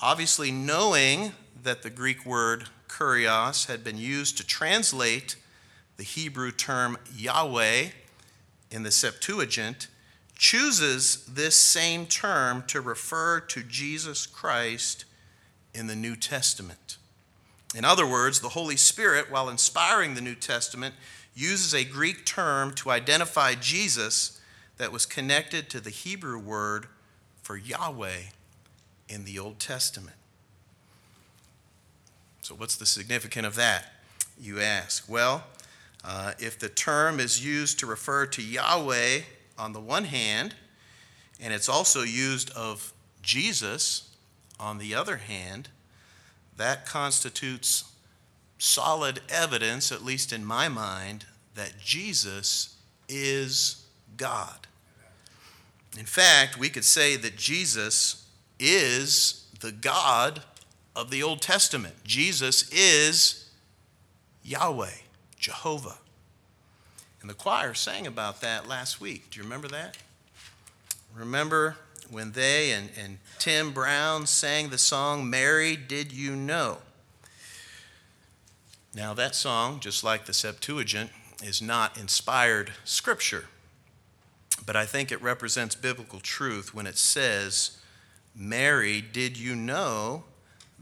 obviously 0.00 0.50
knowing 0.50 1.32
that 1.62 1.82
the 1.82 1.90
Greek 1.90 2.24
word 2.24 2.70
kurios 2.88 3.66
had 3.66 3.84
been 3.84 3.98
used 3.98 4.38
to 4.38 4.46
translate 4.46 5.36
the 5.98 6.04
Hebrew 6.04 6.52
term 6.52 6.96
Yahweh 7.14 7.88
in 8.70 8.82
the 8.82 8.90
Septuagint 8.90 9.88
chooses 10.36 11.24
this 11.26 11.56
same 11.56 12.06
term 12.06 12.62
to 12.68 12.80
refer 12.80 13.40
to 13.40 13.62
Jesus 13.62 14.26
Christ 14.26 15.04
in 15.74 15.88
the 15.88 15.96
New 15.96 16.16
Testament. 16.16 16.96
In 17.74 17.84
other 17.84 18.06
words, 18.06 18.40
the 18.40 18.50
Holy 18.50 18.76
Spirit, 18.76 19.30
while 19.30 19.48
inspiring 19.48 20.14
the 20.14 20.20
New 20.20 20.34
Testament, 20.34 20.94
uses 21.34 21.74
a 21.74 21.84
Greek 21.84 22.24
term 22.24 22.72
to 22.74 22.90
identify 22.90 23.54
Jesus 23.54 24.40
that 24.78 24.92
was 24.92 25.06
connected 25.06 25.68
to 25.70 25.80
the 25.80 25.90
Hebrew 25.90 26.38
word 26.38 26.86
for 27.42 27.56
Yahweh 27.56 28.30
in 29.08 29.24
the 29.24 29.38
Old 29.38 29.58
Testament. 29.58 30.16
So, 32.40 32.54
what's 32.54 32.76
the 32.76 32.86
significance 32.86 33.46
of 33.46 33.56
that, 33.56 33.92
you 34.40 34.60
ask? 34.60 35.08
Well, 35.08 35.44
uh, 36.04 36.32
if 36.38 36.58
the 36.58 36.68
term 36.68 37.20
is 37.20 37.44
used 37.44 37.78
to 37.80 37.86
refer 37.86 38.26
to 38.26 38.42
Yahweh 38.42 39.20
on 39.58 39.72
the 39.72 39.80
one 39.80 40.04
hand, 40.04 40.54
and 41.40 41.52
it's 41.52 41.68
also 41.68 42.02
used 42.02 42.50
of 42.50 42.92
Jesus 43.22 44.14
on 44.58 44.78
the 44.78 44.94
other 44.94 45.16
hand, 45.18 45.68
that 46.56 46.86
constitutes 46.86 47.84
solid 48.58 49.20
evidence, 49.28 49.92
at 49.92 50.04
least 50.04 50.32
in 50.32 50.44
my 50.44 50.68
mind, 50.68 51.26
that 51.54 51.78
Jesus 51.78 52.76
is 53.08 53.86
God. 54.16 54.66
In 55.98 56.06
fact, 56.06 56.58
we 56.58 56.68
could 56.68 56.84
say 56.84 57.16
that 57.16 57.36
Jesus 57.36 58.26
is 58.58 59.46
the 59.60 59.72
God 59.72 60.42
of 60.94 61.10
the 61.10 61.22
Old 61.22 61.40
Testament. 61.40 61.94
Jesus 62.04 62.68
is 62.72 63.48
Yahweh. 64.42 64.90
Jehovah. 65.38 65.98
And 67.20 67.28
the 67.28 67.34
choir 67.34 67.74
sang 67.74 68.06
about 68.06 68.40
that 68.40 68.68
last 68.68 69.00
week. 69.00 69.30
Do 69.30 69.38
you 69.38 69.44
remember 69.44 69.68
that? 69.68 69.96
Remember 71.14 71.76
when 72.10 72.32
they 72.32 72.70
and, 72.72 72.90
and 72.98 73.18
Tim 73.38 73.72
Brown 73.72 74.26
sang 74.26 74.68
the 74.68 74.78
song, 74.78 75.28
Mary, 75.28 75.76
Did 75.76 76.12
You 76.12 76.36
Know? 76.36 76.78
Now, 78.94 79.14
that 79.14 79.34
song, 79.34 79.80
just 79.80 80.02
like 80.02 80.24
the 80.24 80.32
Septuagint, 80.32 81.10
is 81.42 81.60
not 81.62 81.98
inspired 81.98 82.72
scripture, 82.84 83.44
but 84.64 84.76
I 84.76 84.86
think 84.86 85.12
it 85.12 85.22
represents 85.22 85.74
biblical 85.74 86.20
truth 86.20 86.74
when 86.74 86.86
it 86.86 86.98
says, 86.98 87.78
Mary, 88.34 89.00
did 89.00 89.36
you 89.36 89.54
know 89.54 90.24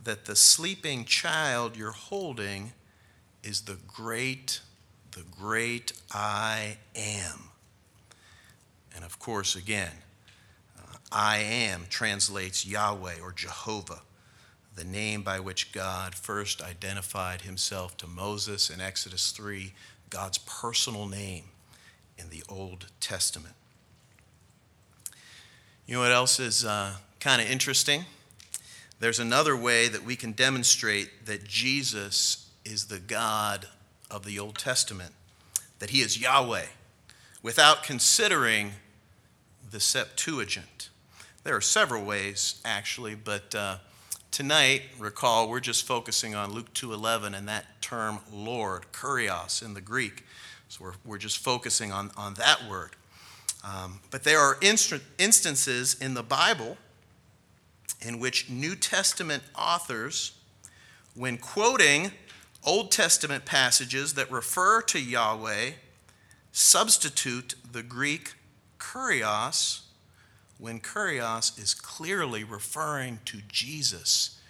that 0.03 0.25
the 0.25 0.37
sleeping 0.37 1.05
child 1.05 1.77
you're 1.77 1.91
holding 1.91 2.73
is 3.47 3.61
the 3.63 3.79
great, 3.87 4.61
the 5.13 5.23
great 5.39 5.93
I 6.13 6.79
am. 6.97 7.51
And 8.95 9.05
of 9.05 9.21
course, 9.21 9.55
again, 9.55 9.93
uh, 10.77 10.97
I 11.13 11.39
am 11.39 11.85
translates 11.89 12.67
Yahweh 12.67 13.21
or 13.23 13.31
Jehovah, 13.31 14.01
the 14.75 14.85
name 14.85 15.23
by 15.23 15.39
which 15.39 15.71
God 15.71 16.17
first 16.17 16.61
identified 16.61 17.43
himself 17.43 17.97
to 17.99 18.09
Moses 18.09 18.69
in 18.69 18.81
Exodus 18.81 19.31
3, 19.31 19.73
God's 20.11 20.39
personal 20.39 21.07
name 21.07 21.45
in 22.19 22.31
the 22.31 22.43
Old 22.49 22.87
Testament. 22.99 23.55
You 25.87 25.95
know 25.95 26.01
what 26.01 26.11
else 26.11 26.41
is 26.41 26.65
uh, 26.65 26.95
kind 27.21 27.41
of 27.41 27.49
interesting? 27.49 28.07
There's 28.99 29.21
another 29.21 29.57
way 29.57 29.87
that 29.87 30.03
we 30.05 30.17
can 30.17 30.33
demonstrate 30.33 31.27
that 31.27 31.45
Jesus 31.45 32.46
is 32.67 32.87
the 32.87 32.99
God 32.99 33.69
of 34.11 34.25
the 34.25 34.39
Old 34.39 34.59
Testament, 34.59 35.13
that 35.79 35.91
he 35.91 36.01
is 36.01 36.21
Yahweh, 36.21 36.67
without 37.43 37.85
considering 37.85 38.73
the 39.71 39.79
Septuagint. 39.79 40.91
There 41.45 41.55
are 41.55 41.61
several 41.61 42.05
ways, 42.05 42.61
actually, 42.65 43.15
but 43.15 43.55
uh, 43.55 43.77
tonight, 44.33 44.83
recall, 44.99 45.49
we're 45.49 45.61
just 45.61 45.87
focusing 45.87 46.35
on 46.35 46.53
Luke 46.53 46.75
2.11 46.75 47.37
and 47.39 47.47
that 47.47 47.81
term 47.81 48.19
Lord, 48.33 48.87
kurios 48.93 49.65
in 49.65 49.75
the 49.75 49.81
Greek. 49.81 50.25
So 50.69 50.85
we're, 50.85 50.95
we're 51.05 51.19
just 51.19 51.39
focusing 51.39 51.93
on, 51.93 52.11
on 52.17 52.35
that 52.35 52.69
word. 52.69 52.97
Um, 53.65 54.01
but 54.11 54.25
there 54.25 54.41
are 54.41 54.57
inst- 54.61 55.03
instances 55.19 55.95
in 56.01 56.15
the 56.15 56.23
Bible 56.25 56.77
in 58.03 58.19
which 58.19 58.51
New 58.51 58.75
Testament 58.75 59.45
authors, 59.57 60.33
when 61.15 61.39
quoting 61.39 62.11
Old 62.67 62.91
Testament 62.91 63.45
passages 63.45 64.15
that 64.15 64.31
refer 64.31 64.83
to 64.83 64.99
Yahweh 64.99 65.71
substitute 66.51 67.55
the 67.71 67.85
Greek 67.85 68.35
kurios 68.81 69.83
when 70.59 70.81
kurios 70.81 71.57
is 71.63 71.75
clearly 71.75 72.43
referring 72.43 73.21
to 73.27 73.39
Jesus 73.49 74.41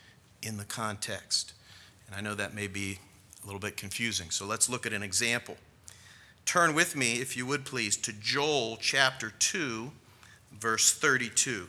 in 0.41 0.57
the 0.57 0.65
context. 0.65 1.53
And 2.07 2.17
I 2.17 2.23
know 2.23 2.35
that 2.35 2.55
may 2.55 2.69
be 2.69 3.01
a 3.43 3.47
little 3.47 3.61
bit 3.61 3.77
confusing, 3.77 4.31
so 4.31 4.47
let's 4.47 4.69
look 4.69 4.87
at 4.87 4.95
an 4.95 5.03
example. 5.03 5.57
Turn 6.47 6.75
with 6.75 6.97
me, 6.97 7.15
if 7.15 7.37
you 7.37 7.45
would 7.45 7.67
please, 7.67 7.99
to 7.99 8.13
Joel 8.13 8.79
chapter 8.81 9.31
2, 9.31 9.91
verse 10.59 10.95
32. 10.95 11.69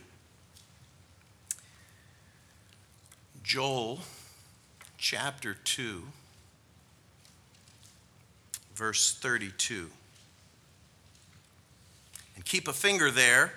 Joel 3.43 3.99
chapter 4.97 5.53
2 5.53 6.03
verse 8.77 9.11
32. 9.11 9.89
And 12.35 12.45
keep 12.45 12.67
a 12.67 12.73
finger 12.73 13.09
there. 13.09 13.51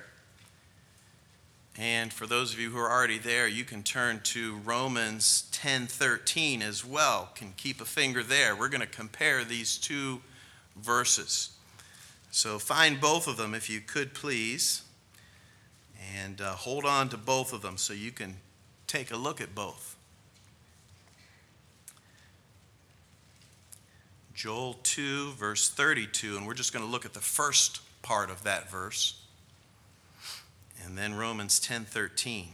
And 1.78 2.12
for 2.12 2.26
those 2.26 2.52
of 2.54 2.58
you 2.58 2.70
who 2.70 2.78
are 2.78 2.90
already 2.90 3.18
there, 3.18 3.46
you 3.46 3.64
can 3.64 3.82
turn 3.82 4.20
to 4.24 4.56
Romans 4.64 5.44
10:13 5.52 6.62
as 6.62 6.84
well. 6.84 7.30
Can 7.34 7.52
keep 7.52 7.80
a 7.80 7.84
finger 7.84 8.22
there. 8.22 8.56
We're 8.56 8.68
going 8.68 8.80
to 8.80 8.86
compare 8.86 9.44
these 9.44 9.76
two 9.76 10.22
verses. 10.76 11.50
So 12.30 12.58
find 12.58 13.00
both 13.00 13.28
of 13.28 13.36
them 13.36 13.54
if 13.54 13.68
you 13.68 13.80
could 13.80 14.14
please. 14.14 14.82
And 16.16 16.40
uh, 16.40 16.54
hold 16.54 16.86
on 16.86 17.10
to 17.10 17.18
both 17.18 17.52
of 17.52 17.60
them 17.60 17.76
so 17.76 17.92
you 17.92 18.10
can 18.10 18.36
take 18.86 19.10
a 19.10 19.16
look 19.16 19.40
at 19.40 19.54
both. 19.54 19.96
Joel 24.40 24.78
2, 24.84 25.32
verse 25.32 25.68
32, 25.68 26.38
and 26.38 26.46
we're 26.46 26.54
just 26.54 26.72
going 26.72 26.82
to 26.82 26.90
look 26.90 27.04
at 27.04 27.12
the 27.12 27.20
first 27.20 27.82
part 28.00 28.30
of 28.30 28.42
that 28.44 28.70
verse. 28.70 29.20
And 30.82 30.96
then 30.96 31.14
Romans 31.14 31.60
10 31.60 31.84
13. 31.84 32.48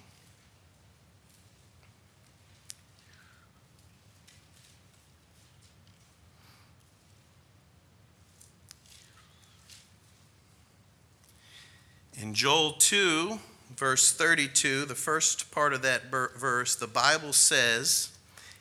In 12.20 12.34
Joel 12.34 12.72
2, 12.72 13.38
verse 13.76 14.10
32, 14.10 14.86
the 14.86 14.96
first 14.96 15.52
part 15.52 15.72
of 15.72 15.82
that 15.82 16.10
verse, 16.10 16.74
the 16.74 16.88
Bible 16.88 17.32
says, 17.32 18.15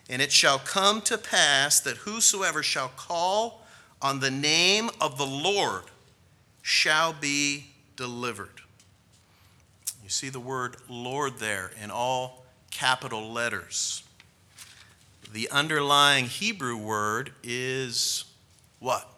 and 0.10 0.22
it 0.22 0.32
shall 0.32 0.60
come 0.60 1.02
to 1.02 1.18
pass 1.18 1.80
that 1.80 1.98
whosoever 1.98 2.62
shall 2.62 2.89
call 2.89 3.65
on 4.02 4.20
the 4.20 4.32
name 4.32 4.89
of 5.02 5.18
the 5.18 5.26
Lord 5.26 5.84
shall 6.62 7.13
be 7.13 7.68
delivered. 7.96 8.62
You 10.04 10.10
see 10.10 10.30
the 10.30 10.39
word 10.39 10.78
Lord 10.88 11.39
there 11.39 11.72
in 11.82 11.89
all 11.89 12.46
capital 12.70 13.32
letters. 13.32 14.04
The 15.34 15.50
underlying 15.50 16.26
Hebrew 16.26 16.78
word 16.78 17.32
is 17.44 18.26
what? 18.80 19.10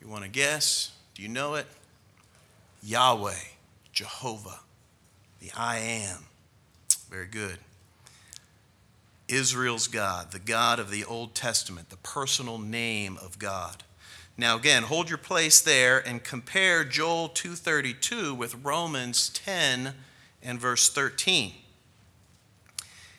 You 0.00 0.08
want 0.08 0.24
to 0.24 0.30
guess? 0.30 0.92
Do 1.14 1.22
you 1.22 1.28
know 1.28 1.54
it? 1.54 1.66
Yahweh, 2.82 3.32
Jehovah, 3.92 4.60
the 5.40 5.50
I 5.56 5.78
am. 5.78 6.18
Very 7.10 7.26
good. 7.26 7.58
Israel's 9.30 9.88
God, 9.88 10.32
the 10.32 10.38
God 10.38 10.78
of 10.78 10.90
the 10.90 11.04
Old 11.04 11.34
Testament, 11.34 11.90
the 11.90 11.96
personal 11.96 12.58
name 12.58 13.16
of 13.22 13.38
God. 13.38 13.84
Now 14.36 14.56
again, 14.56 14.84
hold 14.84 15.08
your 15.08 15.18
place 15.18 15.60
there 15.60 15.98
and 15.98 16.24
compare 16.24 16.84
Joel 16.84 17.28
2:32 17.28 18.34
with 18.34 18.54
Romans 18.56 19.28
10 19.28 19.94
and 20.42 20.60
verse 20.60 20.88
13. 20.88 21.54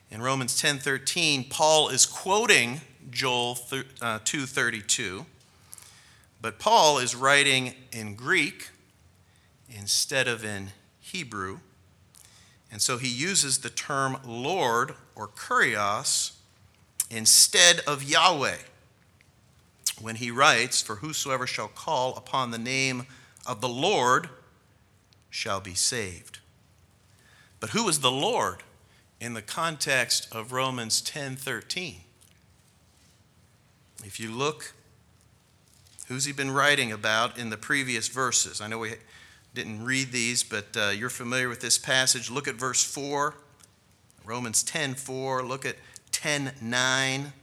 In 0.09 0.21
Romans 0.21 0.59
10:13, 0.59 1.49
Paul 1.49 1.89
is 1.89 2.05
quoting 2.05 2.81
Joel 3.09 3.55
2:32, 3.55 5.21
uh, 5.21 5.23
but 6.41 6.59
Paul 6.59 6.97
is 6.97 7.15
writing 7.15 7.75
in 7.91 8.15
Greek 8.15 8.69
instead 9.69 10.27
of 10.27 10.43
in 10.43 10.73
Hebrew. 10.99 11.59
And 12.71 12.81
so 12.81 12.97
he 12.97 13.09
uses 13.09 13.59
the 13.59 13.69
term 13.69 14.17
Lord 14.25 14.93
or 15.15 15.27
Kurios 15.27 16.31
instead 17.09 17.81
of 17.81 18.01
Yahweh 18.03 18.57
when 19.99 20.15
he 20.15 20.31
writes, 20.31 20.81
For 20.81 20.95
whosoever 20.97 21.45
shall 21.45 21.67
call 21.67 22.15
upon 22.15 22.51
the 22.51 22.57
name 22.57 23.05
of 23.45 23.59
the 23.59 23.69
Lord 23.69 24.29
shall 25.29 25.59
be 25.59 25.73
saved. 25.73 26.39
But 27.59 27.71
who 27.71 27.87
is 27.89 27.99
the 27.99 28.11
Lord 28.11 28.63
in 29.19 29.33
the 29.33 29.41
context 29.41 30.27
of 30.31 30.51
Romans 30.51 31.01
10:13? 31.01 32.01
If 34.03 34.19
you 34.19 34.31
look, 34.31 34.73
who's 36.07 36.25
he 36.25 36.31
been 36.31 36.51
writing 36.51 36.91
about 36.91 37.37
in 37.37 37.51
the 37.51 37.57
previous 37.57 38.07
verses? 38.07 38.61
I 38.61 38.67
know 38.67 38.79
we 38.79 38.95
didn't 39.53 39.83
read 39.83 40.11
these, 40.11 40.43
but 40.43 40.75
uh, 40.75 40.89
you're 40.89 41.09
familiar 41.09 41.49
with 41.49 41.61
this 41.61 41.77
passage. 41.77 42.29
Look 42.29 42.47
at 42.47 42.55
verse 42.55 42.83
4, 42.83 43.35
Romans 44.25 44.63
10 44.63 44.95
4. 44.95 45.43
Look 45.43 45.65
at 45.65 45.75
10 46.11 46.53
9. 46.61 47.33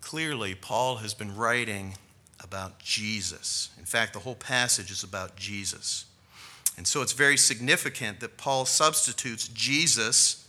Clearly, 0.00 0.54
Paul 0.54 0.96
has 0.96 1.14
been 1.14 1.34
writing 1.34 1.94
about 2.40 2.78
Jesus. 2.78 3.70
In 3.78 3.84
fact, 3.84 4.12
the 4.12 4.20
whole 4.20 4.34
passage 4.34 4.90
is 4.90 5.02
about 5.02 5.36
Jesus. 5.36 6.04
And 6.76 6.86
so 6.86 7.02
it's 7.02 7.12
very 7.12 7.36
significant 7.36 8.20
that 8.20 8.36
Paul 8.36 8.66
substitutes 8.66 9.48
Jesus 9.48 10.46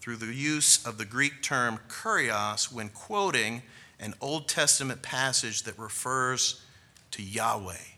through 0.00 0.16
the 0.16 0.26
use 0.26 0.84
of 0.84 0.98
the 0.98 1.04
Greek 1.04 1.42
term 1.42 1.78
kurios 1.88 2.72
when 2.72 2.88
quoting 2.88 3.62
an 4.00 4.14
Old 4.20 4.48
Testament 4.48 5.02
passage 5.02 5.62
that 5.62 5.78
refers 5.78 6.60
to 7.12 7.22
Yahweh. 7.22 7.97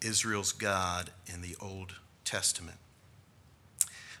Israel's 0.00 0.52
God 0.52 1.10
in 1.26 1.42
the 1.42 1.56
Old 1.60 1.94
Testament. 2.24 2.78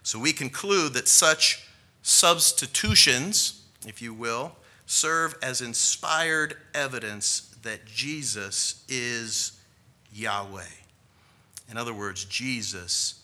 So 0.02 0.18
we 0.18 0.32
conclude 0.32 0.94
that 0.94 1.08
such 1.08 1.66
substitutions, 2.02 3.62
if 3.86 4.00
you 4.00 4.14
will, 4.14 4.56
serve 4.86 5.34
as 5.42 5.60
inspired 5.60 6.56
evidence 6.74 7.54
that 7.62 7.84
Jesus 7.84 8.84
is 8.88 9.60
Yahweh. 10.12 10.62
In 11.70 11.76
other 11.76 11.92
words, 11.92 12.24
Jesus 12.24 13.22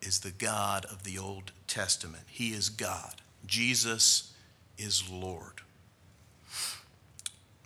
is 0.00 0.20
the 0.20 0.30
God 0.30 0.84
of 0.86 1.02
the 1.02 1.18
Old 1.18 1.50
Testament. 1.66 2.22
He 2.28 2.50
is 2.50 2.68
God. 2.68 3.14
Jesus 3.46 4.32
is 4.78 5.08
Lord. 5.10 5.62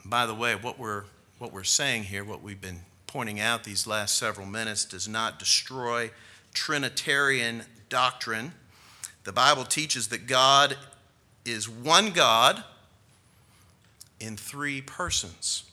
By 0.05 0.25
the 0.25 0.35
way, 0.35 0.55
what 0.55 0.79
we're, 0.79 1.05
what 1.39 1.53
we're 1.53 1.65
saying 1.65 2.05
here, 2.05 2.25
what 2.25 2.43
we've 2.43 2.61
been 2.61 2.81
pointing 3.09 3.41
out 3.41 3.65
these 3.65 3.87
last 3.87 4.17
several 4.17 4.47
minutes 4.47 4.85
does 4.85 5.09
not 5.09 5.39
destroy 5.41 6.11
Trinitarian 6.55 7.65
doctrine. 7.89 8.53
The 9.25 9.33
Bible 9.33 9.65
teaches 9.65 10.09
that 10.09 10.29
God 10.29 10.77
is 11.45 11.69
one 11.69 12.11
God 12.11 12.63
in 14.21 14.37
three 14.37 14.81
persons. 14.81 15.65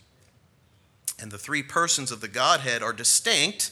And 1.19 1.32
the 1.32 1.38
three 1.38 1.62
persons 1.62 2.12
of 2.12 2.21
the 2.21 2.28
Godhead 2.28 2.82
are 2.82 2.93
distinct, 2.93 3.71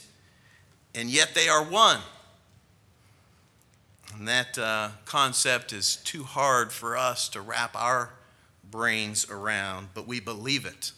and 0.94 1.10
yet 1.10 1.34
they 1.34 1.48
are 1.48 1.64
one. 1.64 2.00
And 4.14 4.28
that 4.28 4.58
uh, 4.58 4.90
concept 5.04 5.72
is 5.72 5.96
too 5.96 6.22
hard 6.22 6.70
for 6.70 6.96
us 6.96 7.28
to 7.30 7.40
wrap 7.40 7.74
our 7.74 8.10
brains 8.70 9.28
around, 9.30 9.88
but 9.94 10.06
we 10.06 10.20
believe 10.20 10.66
it 10.66 10.92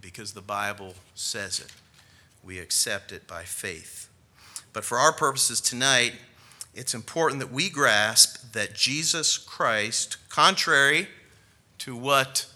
because 0.00 0.32
the 0.32 0.40
Bible 0.40 0.94
says 1.14 1.58
it 1.60 1.72
we 2.42 2.58
accept 2.58 3.12
it 3.12 3.26
by 3.26 3.42
faith. 3.42 4.08
But 4.72 4.84
for 4.84 4.98
our 4.98 5.12
purposes 5.12 5.60
tonight, 5.60 6.14
it's 6.74 6.94
important 6.94 7.40
that 7.40 7.52
we 7.52 7.68
grasp 7.68 8.52
that 8.52 8.74
Jesus 8.74 9.36
Christ, 9.36 10.16
contrary 10.28 11.08
to 11.78 11.96
what 11.96 12.46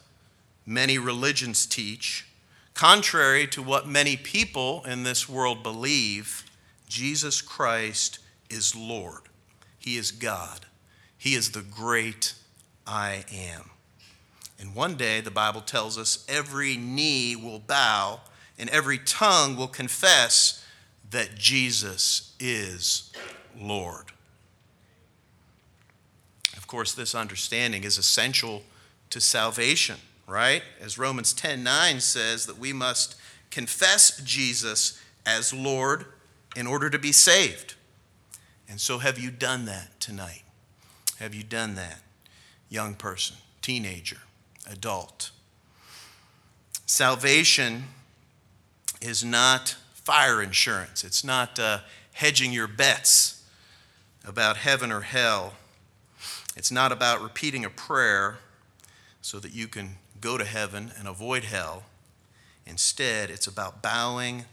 many 0.64 0.98
religions 0.98 1.66
teach, 1.66 2.26
contrary 2.72 3.46
to 3.48 3.62
what 3.62 3.86
many 3.86 4.16
people 4.16 4.84
in 4.84 5.02
this 5.02 5.28
world 5.28 5.62
believe, 5.62 6.44
Jesus 6.88 7.42
Christ 7.42 8.20
is 8.48 8.74
Lord. 8.74 9.22
He 9.78 9.96
is 9.96 10.12
God. 10.12 10.66
He 11.18 11.34
is 11.34 11.50
the 11.50 11.62
great 11.62 12.34
I 12.86 13.24
am. 13.32 13.70
And 14.58 14.74
one 14.74 14.94
day, 14.94 15.20
the 15.20 15.30
Bible 15.30 15.60
tells 15.60 15.98
us, 15.98 16.24
every 16.28 16.76
knee 16.76 17.36
will 17.36 17.58
bow 17.58 18.20
and 18.58 18.70
every 18.70 18.98
tongue 18.98 19.56
will 19.56 19.68
confess 19.68 20.64
that 21.10 21.34
Jesus 21.36 22.34
is 22.38 23.12
Lord. 23.58 24.12
Of 26.56 26.66
course, 26.66 26.92
this 26.94 27.14
understanding 27.14 27.84
is 27.84 27.98
essential 27.98 28.62
to 29.10 29.20
salvation, 29.20 29.96
right? 30.26 30.62
As 30.80 30.98
Romans 30.98 31.32
10 31.32 31.62
9 31.62 32.00
says, 32.00 32.46
that 32.46 32.58
we 32.58 32.72
must 32.72 33.16
confess 33.50 34.20
Jesus 34.24 35.00
as 35.26 35.52
Lord 35.52 36.06
in 36.56 36.66
order 36.66 36.90
to 36.90 36.98
be 36.98 37.12
saved. 37.12 37.74
And 38.68 38.80
so, 38.80 38.98
have 38.98 39.18
you 39.18 39.30
done 39.30 39.66
that 39.66 40.00
tonight? 40.00 40.42
Have 41.18 41.34
you 41.34 41.42
done 41.42 41.74
that, 41.76 42.00
young 42.68 42.94
person, 42.94 43.36
teenager, 43.62 44.18
adult? 44.70 45.30
Salvation 46.86 47.84
is 49.00 49.24
not 49.24 49.76
fire 49.94 50.42
insurance, 50.42 51.04
it's 51.04 51.24
not 51.24 51.58
uh, 51.58 51.78
hedging 52.12 52.52
your 52.52 52.68
bets 52.68 53.42
about 54.26 54.56
heaven 54.56 54.90
or 54.90 55.02
hell. 55.02 55.54
It's 56.56 56.70
not 56.70 56.92
about 56.92 57.20
repeating 57.20 57.64
a 57.64 57.70
prayer 57.70 58.38
so 59.20 59.40
that 59.40 59.52
you 59.52 59.66
can 59.66 59.96
go 60.20 60.38
to 60.38 60.44
heaven 60.44 60.92
and 60.98 61.08
avoid 61.08 61.44
hell. 61.44 61.84
Instead, 62.66 63.30
it's 63.30 63.46
about 63.46 63.82
bowing 63.82 64.44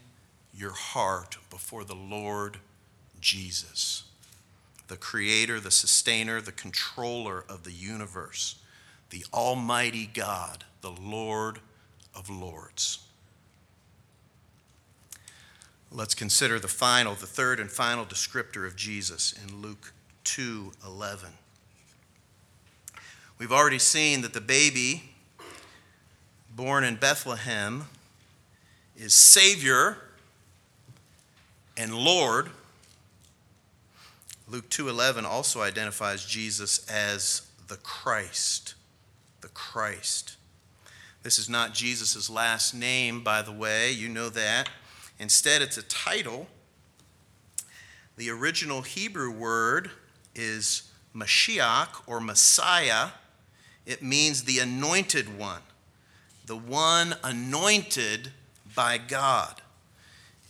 your 0.54 0.72
heart 0.72 1.38
before 1.48 1.84
the 1.84 1.94
Lord 1.94 2.58
Jesus, 3.20 4.04
the 4.88 4.96
creator, 4.96 5.60
the 5.60 5.70
sustainer, 5.70 6.40
the 6.40 6.52
controller 6.52 7.44
of 7.48 7.64
the 7.64 7.72
universe, 7.72 8.56
the 9.12 9.24
Almighty 9.32 10.06
God, 10.06 10.64
the 10.80 10.90
Lord 10.90 11.60
of 12.14 12.30
Lords. 12.30 13.00
Let's 15.90 16.14
consider 16.14 16.58
the 16.58 16.66
final, 16.66 17.14
the 17.14 17.26
third 17.26 17.60
and 17.60 17.70
final 17.70 18.06
descriptor 18.06 18.66
of 18.66 18.74
Jesus 18.74 19.34
in 19.34 19.60
Luke 19.60 19.92
2:11. 20.24 21.36
We've 23.36 23.52
already 23.52 23.78
seen 23.78 24.22
that 24.22 24.32
the 24.32 24.40
baby 24.40 25.14
born 26.48 26.82
in 26.82 26.96
Bethlehem 26.96 27.90
is 28.96 29.12
Savior 29.12 29.98
and 31.76 31.94
Lord. 31.94 32.50
Luke 34.48 34.70
2:11 34.70 35.26
also 35.26 35.60
identifies 35.60 36.24
Jesus 36.24 36.78
as 36.88 37.42
the 37.66 37.76
Christ, 37.76 38.74
the 39.42 39.48
Christ. 39.48 40.36
This 41.22 41.38
is 41.38 41.48
not 41.48 41.74
Jesus' 41.74 42.30
last 42.30 42.74
name, 42.74 43.22
by 43.22 43.42
the 43.42 43.52
way, 43.52 43.92
you 43.92 44.08
know 44.08 44.28
that. 44.30 44.68
Instead, 45.18 45.62
it's 45.62 45.76
a 45.76 45.82
title. 45.82 46.48
The 48.16 48.30
original 48.30 48.82
Hebrew 48.82 49.30
word 49.30 49.90
is 50.34 50.90
Mashiach 51.14 52.02
or 52.06 52.20
Messiah. 52.20 53.10
It 53.86 54.02
means 54.02 54.44
the 54.44 54.58
anointed 54.58 55.38
one, 55.38 55.62
the 56.46 56.56
one 56.56 57.14
anointed 57.22 58.32
by 58.74 58.98
God. 58.98 59.60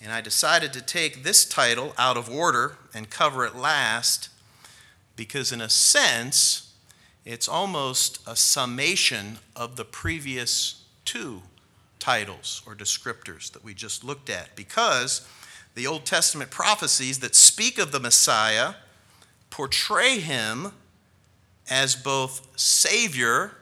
And 0.03 0.13
I 0.13 0.21
decided 0.21 0.73
to 0.73 0.81
take 0.81 1.23
this 1.23 1.45
title 1.45 1.95
out 1.97 2.17
of 2.17 2.31
order 2.31 2.77
and 2.95 3.11
cover 3.11 3.45
it 3.45 3.55
last 3.55 4.31
because, 5.17 5.53
in 5.53 5.61
a 5.61 5.69
sense, 5.69 6.72
it's 7.25 7.49
almost 7.49 8.21
a 8.27 8.35
summation 8.35 9.39
of 9.55 9.77
the 9.77 9.85
previous 9.85 10.85
two 11.05 11.43
titles 11.99 12.63
or 12.67 12.75
descriptors 12.75 13.53
that 13.53 13.63
we 13.63 13.75
just 13.75 14.03
looked 14.03 14.29
at. 14.29 14.57
Because 14.57 15.27
the 15.75 15.87
Old 15.87 16.05
Testament 16.05 16.51
prophecies 16.51 17.21
that 17.21 17.35
speak 17.35 17.79
of 17.79 17.93
the 17.93 18.01
Messiah 18.01 18.75
portray 19.51 20.19
him 20.19 20.73
as 21.71 21.95
both 21.95 22.49
Savior 22.59 23.53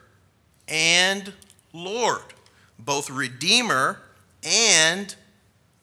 and 0.67 1.33
Lord, 1.73 2.23
both 2.79 3.11
Redeemer 3.11 4.01
and 4.43 5.15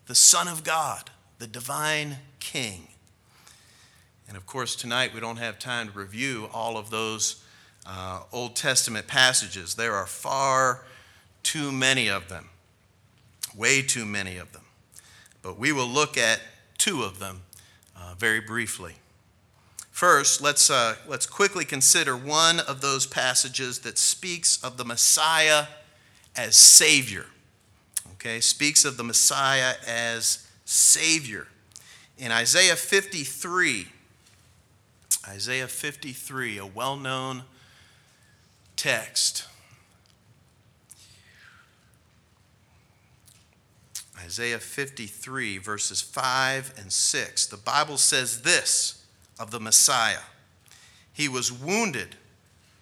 the 0.08 0.16
Son 0.16 0.48
of 0.48 0.64
God, 0.64 1.12
the 1.38 1.48
divine 1.48 2.18
King. 2.40 2.88
And 4.28 4.36
of 4.36 4.46
course, 4.46 4.76
tonight 4.76 5.14
we 5.14 5.20
don't 5.20 5.38
have 5.38 5.60
time 5.60 5.90
to 5.90 6.00
review 6.00 6.50
all 6.52 6.78
of 6.78 6.90
those 6.90 7.44
uh, 7.88 8.22
Old 8.32 8.56
Testament 8.56 9.08
passages. 9.08 9.76
There 9.76 9.96
are 9.96 10.06
far 10.06 10.84
too 11.44 11.72
many 11.72 12.10
of 12.10 12.30
them, 12.30 12.50
way 13.56 13.82
too 13.82 14.06
many 14.06 14.38
of 14.38 14.52
them. 14.52 14.64
But 15.42 15.58
we 15.58 15.72
will 15.72 15.88
look 15.88 16.18
at 16.18 16.42
two 16.78 17.04
of 17.04 17.20
them 17.20 17.42
uh, 17.96 18.14
very 18.20 18.42
briefly. 18.42 18.96
First, 19.92 20.42
let's, 20.42 20.70
uh, 20.70 20.96
let's 21.08 21.26
quickly 21.26 21.66
consider 21.66 22.16
one 22.16 22.60
of 22.60 22.82
those 22.82 23.08
passages 23.08 23.80
that 23.80 23.98
speaks 23.98 24.64
of 24.64 24.78
the 24.78 24.86
Messiah 24.86 25.66
as 26.36 26.56
Savior 26.56 27.26
okay, 28.18 28.40
speaks 28.40 28.84
of 28.84 28.98
the 28.98 29.04
Messiah 29.04 29.76
as 29.88 30.48
Savior. 30.66 31.48
In 32.18 32.32
Isaiah 32.32 32.76
53, 32.76 33.88
Isaiah 35.28 35.68
53, 35.68 36.58
a 36.58 36.66
well 36.66 36.98
known 36.98 37.44
text. 38.78 39.46
Isaiah 44.24 44.60
53, 44.60 45.58
verses 45.58 46.02
5 46.02 46.74
and 46.78 46.92
6. 46.92 47.46
The 47.48 47.58
Bible 47.58 47.98
says 47.98 48.42
this 48.42 49.06
of 49.40 49.52
the 49.52 49.60
Messiah 49.60 50.24
He 51.12 51.28
was 51.28 51.52
wounded 51.52 52.16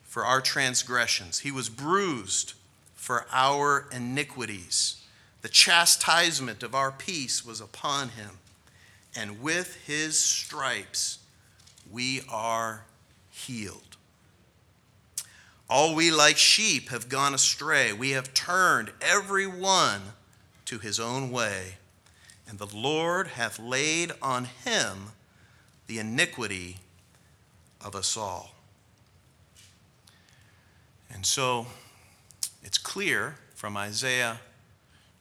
for 0.03 0.25
our 0.25 0.41
transgressions, 0.41 1.39
He 1.39 1.51
was 1.51 1.69
bruised 1.69 2.53
for 2.93 3.25
our 3.31 3.87
iniquities. 3.91 5.01
The 5.41 5.49
chastisement 5.49 6.63
of 6.63 6.73
our 6.73 6.91
peace 6.91 7.45
was 7.45 7.61
upon 7.61 8.09
him, 8.09 8.39
and 9.15 9.43
with 9.43 9.75
his 9.85 10.17
stripes 10.17 11.19
we 11.91 12.21
are 12.27 12.85
healed. 13.29 13.94
All 15.69 15.95
we 15.95 16.11
like 16.11 16.37
sheep 16.37 16.89
have 16.89 17.09
gone 17.09 17.33
astray. 17.33 17.91
We 17.91 18.11
have 18.11 18.33
turned 18.33 18.91
every 19.01 19.47
one 19.47 20.01
to 20.65 20.77
his 20.77 20.99
own 20.99 21.31
way, 21.31 21.77
and 22.47 22.59
the 22.59 22.67
Lord 22.67 23.27
hath 23.27 23.57
laid 23.57 24.11
on 24.21 24.45
him 24.45 25.11
the 25.87 25.99
iniquity 25.99 26.77
of 27.83 27.95
us 27.95 28.15
all. 28.15 28.53
And 31.11 31.25
so 31.25 31.67
it's 32.63 32.77
clear 32.77 33.35
from 33.55 33.77
Isaiah 33.77 34.41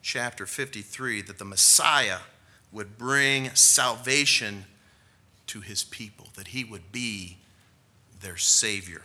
chapter 0.03 0.45
53 0.45 1.23
that 1.23 1.39
the 1.39 1.45
Messiah 1.45 2.19
would 2.73 2.99
bring 2.99 3.55
salvation 3.55 4.65
to 5.47 5.61
his 5.61 5.85
people, 5.85 6.29
that 6.35 6.49
he 6.49 6.65
would 6.65 6.91
be 6.91 7.39
their 8.21 8.37
Savior. 8.37 9.03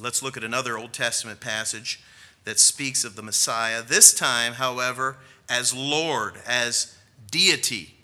Let's 0.00 0.22
look 0.22 0.36
at 0.36 0.44
another 0.44 0.78
Old 0.78 0.92
Testament 0.92 1.40
passage 1.40 2.00
that 2.44 2.58
speaks 2.58 3.04
of 3.04 3.16
the 3.16 3.22
Messiah, 3.22 3.82
this 3.82 4.14
time, 4.14 4.54
however, 4.54 5.18
as 5.48 5.74
Lord, 5.74 6.36
as 6.46 6.96
deity, 7.30 7.96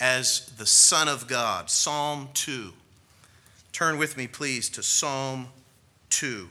as 0.00 0.46
the 0.58 0.66
Son 0.66 1.06
of 1.06 1.28
God. 1.28 1.70
Psalm 1.70 2.30
2. 2.34 2.72
Turn 3.72 3.98
with 3.98 4.16
me, 4.16 4.26
please, 4.26 4.68
to 4.70 4.82
Psalm 4.82 5.48
2. 6.10 6.48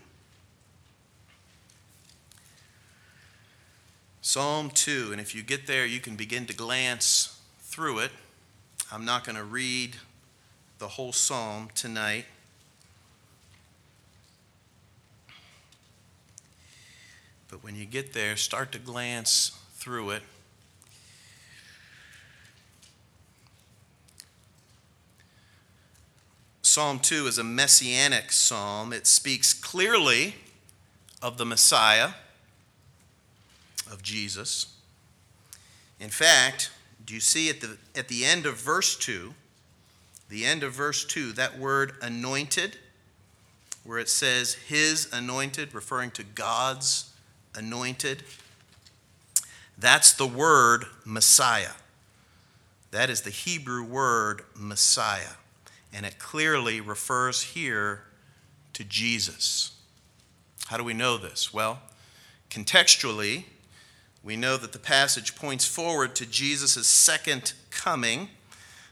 Psalm 4.21 4.69
2, 4.69 5.09
and 5.11 5.19
if 5.19 5.35
you 5.35 5.43
get 5.43 5.67
there, 5.67 5.85
you 5.85 5.99
can 5.99 6.15
begin 6.15 6.45
to 6.45 6.55
glance 6.55 7.41
through 7.59 7.99
it. 7.99 8.11
I'm 8.89 9.03
not 9.03 9.25
going 9.25 9.35
to 9.35 9.43
read 9.43 9.97
the 10.79 10.87
whole 10.87 11.11
psalm 11.11 11.69
tonight. 11.75 12.25
But 17.53 17.63
when 17.63 17.75
you 17.75 17.85
get 17.85 18.13
there, 18.13 18.35
start 18.35 18.71
to 18.71 18.79
glance 18.79 19.51
through 19.75 20.09
it. 20.09 20.23
Psalm 26.63 26.97
2 26.97 27.27
is 27.27 27.37
a 27.37 27.43
messianic 27.43 28.31
psalm. 28.31 28.91
It 28.91 29.05
speaks 29.05 29.53
clearly 29.53 30.33
of 31.21 31.37
the 31.37 31.45
Messiah 31.45 32.13
of 33.91 34.01
Jesus. 34.01 34.73
In 35.99 36.09
fact, 36.09 36.71
do 37.05 37.13
you 37.13 37.19
see 37.19 37.51
at 37.51 37.61
the, 37.61 37.77
at 37.93 38.07
the 38.07 38.25
end 38.25 38.47
of 38.47 38.55
verse 38.55 38.97
2, 38.97 39.31
the 40.27 40.43
end 40.43 40.63
of 40.63 40.73
verse 40.73 41.05
2, 41.05 41.33
that 41.33 41.59
word 41.59 41.93
anointed, 42.01 42.77
where 43.83 43.99
it 43.99 44.09
says 44.09 44.55
his 44.55 45.07
anointed, 45.13 45.75
referring 45.75 46.09
to 46.09 46.23
God's 46.23 47.12
anointed, 47.55 48.23
that's 49.77 50.13
the 50.13 50.27
word 50.27 50.85
Messiah. 51.05 51.73
That 52.91 53.09
is 53.09 53.21
the 53.21 53.29
Hebrew 53.29 53.83
word 53.83 54.43
Messiah. 54.55 55.35
And 55.91 56.05
it 56.05 56.19
clearly 56.19 56.79
refers 56.79 57.41
here 57.41 58.03
to 58.73 58.83
Jesus. 58.83 59.71
How 60.67 60.77
do 60.77 60.83
we 60.83 60.93
know 60.93 61.17
this? 61.17 61.53
Well, 61.53 61.81
contextually, 62.49 63.45
we 64.23 64.35
know 64.35 64.57
that 64.57 64.71
the 64.71 64.79
passage 64.79 65.35
points 65.35 65.65
forward 65.65 66.15
to 66.15 66.25
Jesus' 66.25 66.87
second 66.87 67.53
coming, 67.69 68.29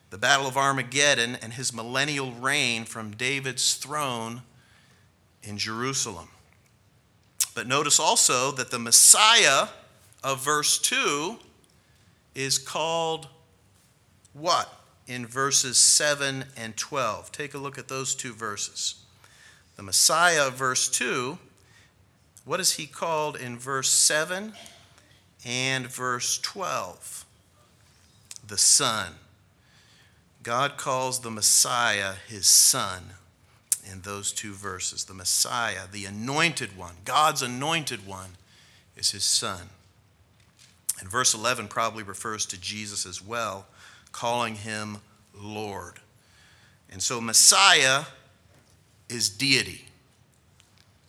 the 0.10 0.18
Battle 0.18 0.48
of 0.48 0.58
Armageddon, 0.58 1.38
and 1.42 1.54
his 1.54 1.72
millennial 1.72 2.32
reign 2.34 2.86
from 2.86 3.12
David's 3.12 3.76
throne 3.76 4.42
in 5.42 5.58
Jerusalem. 5.58 6.28
But 7.62 7.68
notice 7.68 8.00
also 8.00 8.50
that 8.54 8.72
the 8.72 8.80
Messiah 8.80 9.68
of 10.24 10.44
verse 10.44 10.80
2 10.80 11.38
is 12.34 12.58
called 12.58 13.28
what? 14.34 14.82
In 15.06 15.28
verses 15.28 15.78
7 15.78 16.46
and 16.58 16.76
12. 16.76 17.32
Take 17.32 17.54
a 17.54 17.60
look 17.60 17.78
at 17.78 17.88
those 17.88 18.16
two 18.16 18.34
verses. 18.34 19.04
The 19.76 19.84
Messiah 19.84 20.48
of 20.48 20.56
verse 20.56 20.90
2, 20.90 21.38
what 22.46 22.60
is 22.60 22.72
he 22.78 22.88
called 22.88 23.36
in 23.36 23.60
verse 23.60 23.92
7 23.92 24.54
and 25.46 25.86
verse 25.86 26.40
12. 26.40 27.26
The 28.48 28.58
Son. 28.58 29.10
God 30.42 30.78
calls 30.78 31.20
the 31.20 31.30
Messiah 31.30 32.14
his 32.28 32.48
Son 32.48 33.12
in 33.92 34.02
those 34.02 34.32
two 34.32 34.54
verses. 34.54 35.04
The 35.04 35.14
Messiah, 35.14 35.82
the 35.92 36.06
anointed 36.06 36.78
one, 36.78 36.96
God's 37.04 37.42
anointed 37.42 38.08
one, 38.08 38.32
is 38.96 39.12
his 39.12 39.24
Son. 39.24 39.70
And 41.00 41.10
verse 41.10 41.34
11 41.34 41.68
probably 41.68 42.04
refers 42.04 42.46
to 42.48 42.62
Jesus 42.62 43.06
as 43.06 43.22
well, 43.22 43.66
calling 44.12 44.56
him 44.56 45.00
Lord. 45.36 46.00
And 46.92 47.02
so 47.02 47.20
Messiah 47.20 48.04
is 49.10 49.30
deity. 49.30 49.86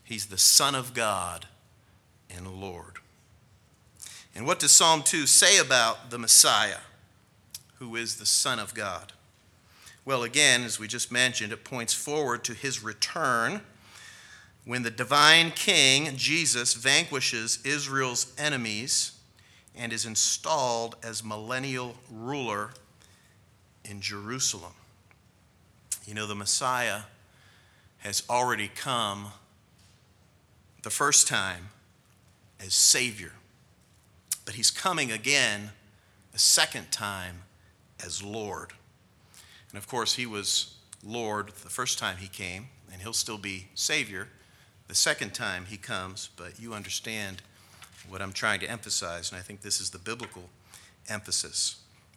He's 0.04 0.26
the 0.26 0.38
Son 0.38 0.74
of 0.74 0.94
God 0.94 1.46
and 2.34 2.46
Lord. 2.46 2.98
And 4.34 4.46
what 4.46 4.58
does 4.58 4.72
Psalm 4.72 5.02
2 5.02 5.26
say 5.26 5.58
about 5.58 6.10
the 6.10 6.18
Messiah, 6.18 6.78
who 7.78 7.96
is 7.96 8.16
the 8.16 8.26
Son 8.26 8.58
of 8.58 8.74
God? 8.74 9.12
Well, 10.04 10.22
again, 10.22 10.62
as 10.62 10.78
we 10.78 10.88
just 10.88 11.12
mentioned, 11.12 11.52
it 11.52 11.64
points 11.64 11.94
forward 11.94 12.44
to 12.44 12.54
his 12.54 12.82
return 12.82 13.60
when 14.64 14.82
the 14.82 14.90
divine 14.90 15.50
king, 15.52 16.16
Jesus, 16.16 16.74
vanquishes 16.74 17.60
Israel's 17.64 18.32
enemies 18.38 19.12
and 19.76 19.92
is 19.92 20.04
installed 20.04 20.96
as 21.02 21.24
millennial 21.24 21.96
ruler 22.10 22.70
in 23.84 24.00
Jerusalem. 24.00 24.72
You 26.06 26.14
know, 26.14 26.26
the 26.26 26.34
Messiah 26.34 27.02
has 27.98 28.22
already 28.28 28.68
come 28.68 29.28
the 30.82 30.90
first 30.90 31.28
time 31.28 31.68
as 32.60 32.74
Savior 32.74 33.32
but 34.44 34.54
he's 34.54 34.70
coming 34.70 35.10
again 35.10 35.70
a 36.34 36.38
second 36.38 36.90
time 36.90 37.42
as 38.04 38.22
Lord. 38.22 38.72
And 39.72 39.78
of 39.78 39.88
course, 39.88 40.14
he 40.14 40.26
was 40.26 40.76
Lord 41.02 41.48
the 41.48 41.70
first 41.70 41.98
time 41.98 42.18
he 42.18 42.28
came, 42.28 42.68
and 42.92 43.02
he'll 43.02 43.12
still 43.12 43.38
be 43.38 43.68
Savior 43.74 44.28
the 44.92 44.94
second 44.94 45.32
time 45.32 45.64
he 45.64 45.78
comes, 45.78 46.28
but 46.36 46.60
you 46.60 46.74
understand 46.74 47.40
what 48.10 48.20
I'm 48.20 48.34
trying 48.34 48.60
to 48.60 48.70
emphasize, 48.70 49.30
and 49.30 49.38
I 49.38 49.42
think 49.42 49.62
this 49.62 49.80
is 49.80 49.88
the 49.88 49.98
biblical 49.98 50.50
emphasis. 51.08 51.76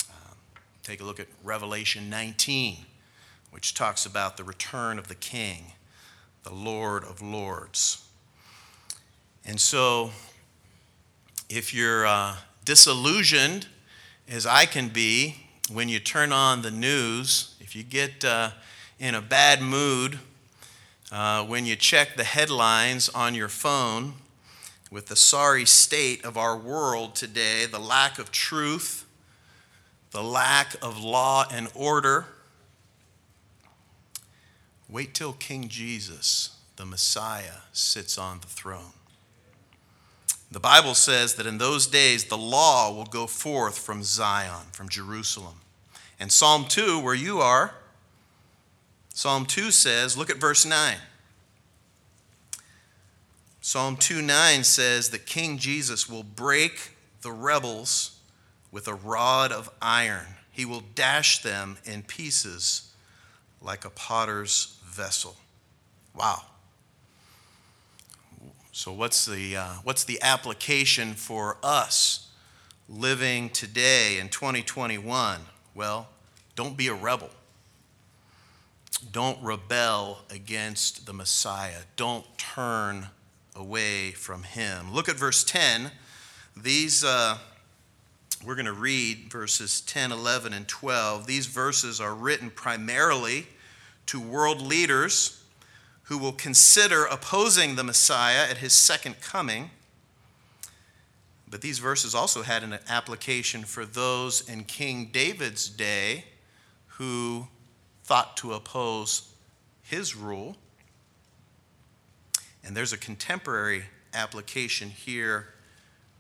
Um, 0.10 0.36
take 0.84 1.00
a 1.00 1.06
look 1.06 1.18
at 1.18 1.28
Revelation 1.42 2.10
19, 2.10 2.80
which 3.52 3.76
talks 3.76 4.06
about 4.06 4.36
the 4.36 4.44
return 4.44 5.00
of 5.00 5.08
the 5.08 5.16
King, 5.16 5.74
the 6.44 6.54
Lord 6.54 7.06
of 7.06 7.22
Lords. 7.22 8.06
And 9.46 9.58
so, 9.58 10.12
if 11.48 11.74
you're 11.74 12.06
uh, 12.06 12.36
disillusioned, 12.66 13.68
as 14.28 14.46
I 14.46 14.66
can 14.66 14.90
be, 14.90 15.45
when 15.72 15.90
you 15.90 16.00
turn 16.00 16.32
on 16.32 16.62
the 16.62 16.72
news, 16.72 17.56
if 17.60 17.76
you 17.76 17.84
get 17.84 18.24
uh, 18.24 18.52
in 19.00 19.16
a 19.16 19.22
bad 19.22 19.62
mood, 19.62 20.20
uh, 21.12 21.44
when 21.44 21.66
you 21.66 21.76
check 21.76 22.16
the 22.16 22.24
headlines 22.24 23.10
on 23.10 23.34
your 23.34 23.48
phone, 23.48 24.14
with 24.92 25.08
the 25.08 25.16
sorry 25.16 25.66
state 25.66 26.24
of 26.24 26.38
our 26.38 26.56
world 26.56 27.16
today, 27.16 27.66
the 27.66 27.80
lack 27.80 28.20
of 28.20 28.32
truth, 28.32 29.06
the 30.12 30.24
lack 30.24 30.76
of 30.82 31.04
law 31.04 31.46
and 31.52 31.68
order. 31.74 32.28
Wait 34.88 35.14
till 35.14 35.34
King 35.34 35.68
Jesus, 35.68 36.56
the 36.76 36.86
Messiah, 36.86 37.62
sits 37.74 38.18
on 38.18 38.40
the 38.40 38.48
throne. 38.48 38.94
The 40.52 40.60
Bible 40.60 40.96
says 40.96 41.36
that 41.36 41.48
in 41.48 41.58
those 41.58 41.88
days 41.88 42.26
the 42.26 42.38
law 42.38 42.94
will 42.94 43.06
go 43.06 43.28
forth 43.28 43.78
from 43.78 44.04
Zion, 44.04 44.68
from 44.72 44.90
Jerusalem. 44.90 45.56
And 46.20 46.32
Psalm 46.32 46.66
2, 46.68 47.00
where 47.00 47.16
you 47.16 47.40
are, 47.40 47.74
Psalm 49.14 49.46
2 49.46 49.72
says, 49.72 50.18
look 50.18 50.30
at 50.30 50.38
verse 50.38 50.66
9. 50.66 50.98
Psalm 53.62 53.98
2 53.98 54.22
9 54.22 54.64
says 54.64 55.10
that 55.10 55.26
King 55.26 55.58
Jesus 55.58 56.08
will 56.08 56.22
break 56.22 56.92
the 57.22 57.32
rebels 57.32 58.20
with 58.72 58.88
a 58.88 58.94
rod 58.94 59.52
of 59.52 59.72
iron. 59.82 60.36
He 60.52 60.66
will 60.66 60.84
dash 60.94 61.42
them 61.42 61.78
in 61.84 62.04
pieces 62.04 62.92
like 63.62 63.84
a 63.84 63.90
potter's 63.90 64.78
vessel. 64.86 65.36
Wow. 66.16 66.44
So, 68.78 68.92
what's 68.92 69.26
the, 69.26 69.56
uh, 69.56 69.74
what's 69.84 70.04
the 70.04 70.22
application 70.22 71.14
for 71.14 71.56
us 71.64 72.28
living 72.90 73.50
today 73.50 74.20
in 74.20 74.28
2021? 74.28 75.40
Well, 75.74 76.10
don't 76.58 76.76
be 76.76 76.90
a 76.90 76.94
rebel. 76.94 77.30
Don't 79.14 79.42
rebel 79.42 80.24
against 80.30 81.06
the 81.06 81.14
Messiah. 81.14 81.84
Don't 81.96 82.26
turn 82.38 83.08
away 83.56 84.12
from 84.12 84.44
him. 84.44 84.94
Look 84.94 85.08
at 85.08 85.16
verse 85.16 85.46
10. 85.46 85.90
These, 86.58 87.06
uh, 87.06 87.38
we're 88.46 88.56
going 88.56 88.66
to 88.66 88.74
read 88.74 89.32
verses 89.32 89.80
10, 89.80 90.12
11, 90.12 90.52
and 90.52 90.68
12. 90.68 91.28
These 91.28 91.46
verses 91.46 92.02
are 92.02 92.14
written 92.14 92.50
primarily 92.50 93.48
to 94.08 94.20
world 94.20 94.62
leaders 94.62 95.45
who 96.06 96.18
will 96.18 96.32
consider 96.32 97.06
opposing 97.06 97.76
the 97.76 97.84
Messiah 97.84 98.48
at 98.50 98.58
his 98.58 98.74
second 98.74 99.22
coming. 99.22 99.72
But 101.50 101.62
these 101.62 101.80
verses 101.80 102.14
also 102.14 102.44
had 102.44 102.64
an 102.64 102.78
application 102.88 103.64
for 103.64 103.86
those 103.86 104.48
in 104.48 104.66
King 104.66 105.10
David's 105.12 105.68
day 105.68 106.26
who 106.88 107.48
thought 108.04 108.38
to 108.38 108.54
oppose 108.54 109.34
his 109.82 110.16
rule. 110.16 110.58
And 112.64 112.78
there's 112.78 112.94
a 112.94 112.98
contemporary 112.98 113.86
application 114.14 114.90
here 114.90 115.48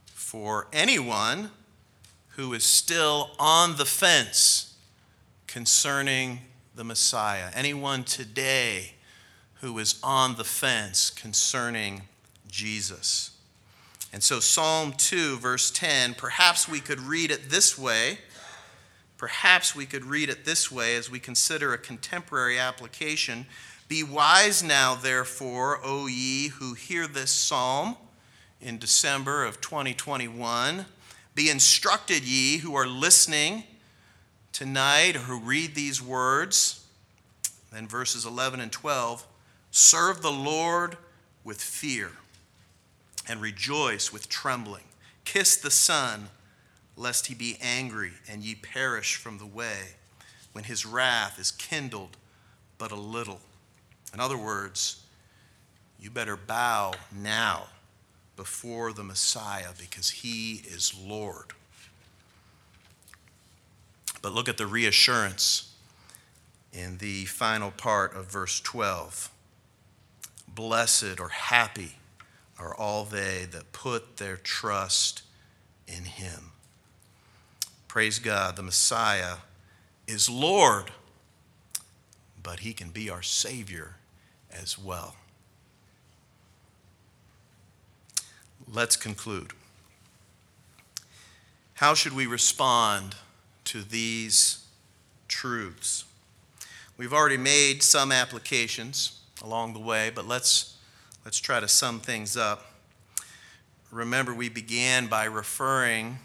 for 0.05 0.67
anyone 0.73 1.51
who 2.29 2.53
is 2.53 2.63
still 2.63 3.31
on 3.37 3.77
the 3.77 3.85
fence 3.85 4.75
concerning 5.45 6.39
the 6.75 6.83
Messiah. 6.83 7.49
Anyone 7.53 8.03
today 8.03 8.94
who 9.65 9.79
is 9.79 9.99
on 10.03 10.35
the 10.35 10.43
fence 10.43 11.09
concerning 11.09 12.03
Jesus. 12.47 13.31
And 14.13 14.21
so, 14.21 14.39
Psalm 14.39 14.93
2, 14.93 15.37
verse 15.37 15.71
10, 15.71 16.13
perhaps 16.13 16.69
we 16.69 16.79
could 16.79 16.99
read 16.99 17.31
it 17.31 17.49
this 17.49 17.75
way. 17.75 18.19
Perhaps 19.17 19.75
we 19.75 19.87
could 19.87 20.05
read 20.05 20.29
it 20.29 20.45
this 20.45 20.71
way 20.71 20.95
as 20.95 21.09
we 21.09 21.19
consider 21.19 21.73
a 21.73 21.79
contemporary 21.79 22.59
application 22.59 23.47
be 23.87 24.03
wise 24.03 24.63
now, 24.63 24.93
therefore, 24.95 25.79
O 25.83 26.05
ye 26.05 26.49
who 26.49 26.73
hear 26.73 27.07
this 27.07 27.31
psalm 27.31 27.97
in 28.59 28.77
December 28.77 29.45
of 29.45 29.61
2021. 29.61 30.85
Be 31.33 31.49
instructed, 31.49 32.23
ye 32.23 32.57
who 32.57 32.75
are 32.75 32.87
listening 32.87 33.63
tonight 34.51 35.15
or 35.15 35.19
who 35.19 35.39
read 35.39 35.73
these 35.75 36.01
words. 36.01 36.83
Then 37.71 37.87
verses 37.87 38.25
11 38.25 38.59
and 38.59 38.71
12 38.71 39.25
serve 39.75 40.21
the 40.21 40.31
Lord 40.31 40.95
with 41.43 41.61
fear 41.61 42.11
and 43.27 43.41
rejoice 43.41 44.13
with 44.13 44.29
trembling. 44.29 44.85
Kiss 45.25 45.57
the 45.57 45.69
Son, 45.69 46.29
lest 46.95 47.27
he 47.27 47.35
be 47.35 47.57
angry 47.61 48.13
and 48.31 48.41
ye 48.41 48.55
perish 48.55 49.17
from 49.17 49.37
the 49.37 49.45
way, 49.45 49.95
when 50.53 50.63
his 50.63 50.85
wrath 50.85 51.37
is 51.37 51.51
kindled 51.51 52.15
but 52.77 52.93
a 52.93 52.95
little. 52.95 53.41
In 54.13 54.21
other 54.21 54.37
words, 54.37 55.03
you 55.99 56.09
better 56.09 56.37
bow 56.37 56.93
now 57.13 57.65
before 58.37 58.93
the 58.93 59.03
Messiah 59.03 59.73
because 59.77 60.09
he 60.09 60.61
is 60.65 60.97
Lord. 60.97 61.47
But 64.21 64.31
look 64.31 64.47
at 64.47 64.57
the 64.57 64.67
reassurance 64.67 65.73
in 66.71 66.97
the 66.99 67.25
final 67.25 67.71
part 67.71 68.15
of 68.15 68.31
verse 68.31 68.61
12. 68.61 69.31
Blessed 70.55 71.19
or 71.19 71.29
happy 71.29 71.97
are 72.57 72.73
all 72.73 73.03
they 73.03 73.45
that 73.51 73.73
put 73.73 74.17
their 74.17 74.37
trust 74.37 75.21
in 75.87 76.05
him. 76.05 76.51
Praise 77.89 78.19
God, 78.19 78.55
the 78.55 78.63
Messiah 78.63 79.35
is 80.07 80.29
Lord, 80.29 80.91
but 82.41 82.61
he 82.61 82.73
can 82.73 82.89
be 82.89 83.09
our 83.09 83.21
Savior 83.21 83.95
as 84.51 84.79
well. 84.79 85.15
Let's 88.71 88.95
conclude. 88.95 89.51
How 91.75 91.93
should 91.93 92.13
we 92.13 92.25
respond 92.25 93.15
to 93.65 93.81
these 93.81 94.65
truths? 95.27 96.05
We've 96.97 97.13
already 97.13 97.37
made 97.37 97.83
some 97.83 98.13
applications 98.13 99.19
along 99.43 99.73
the 99.73 99.79
way, 99.79 100.11
but 100.13 100.27
let's, 100.27 100.77
let's 101.23 101.39
try 101.39 101.59
to 101.59 101.67
sum 101.67 101.99
things 101.99 102.37
up. 102.37 102.65
Remember, 103.91 104.33
we 104.33 104.49
began 104.49 105.07
by 105.07 105.25
referring 105.25 106.19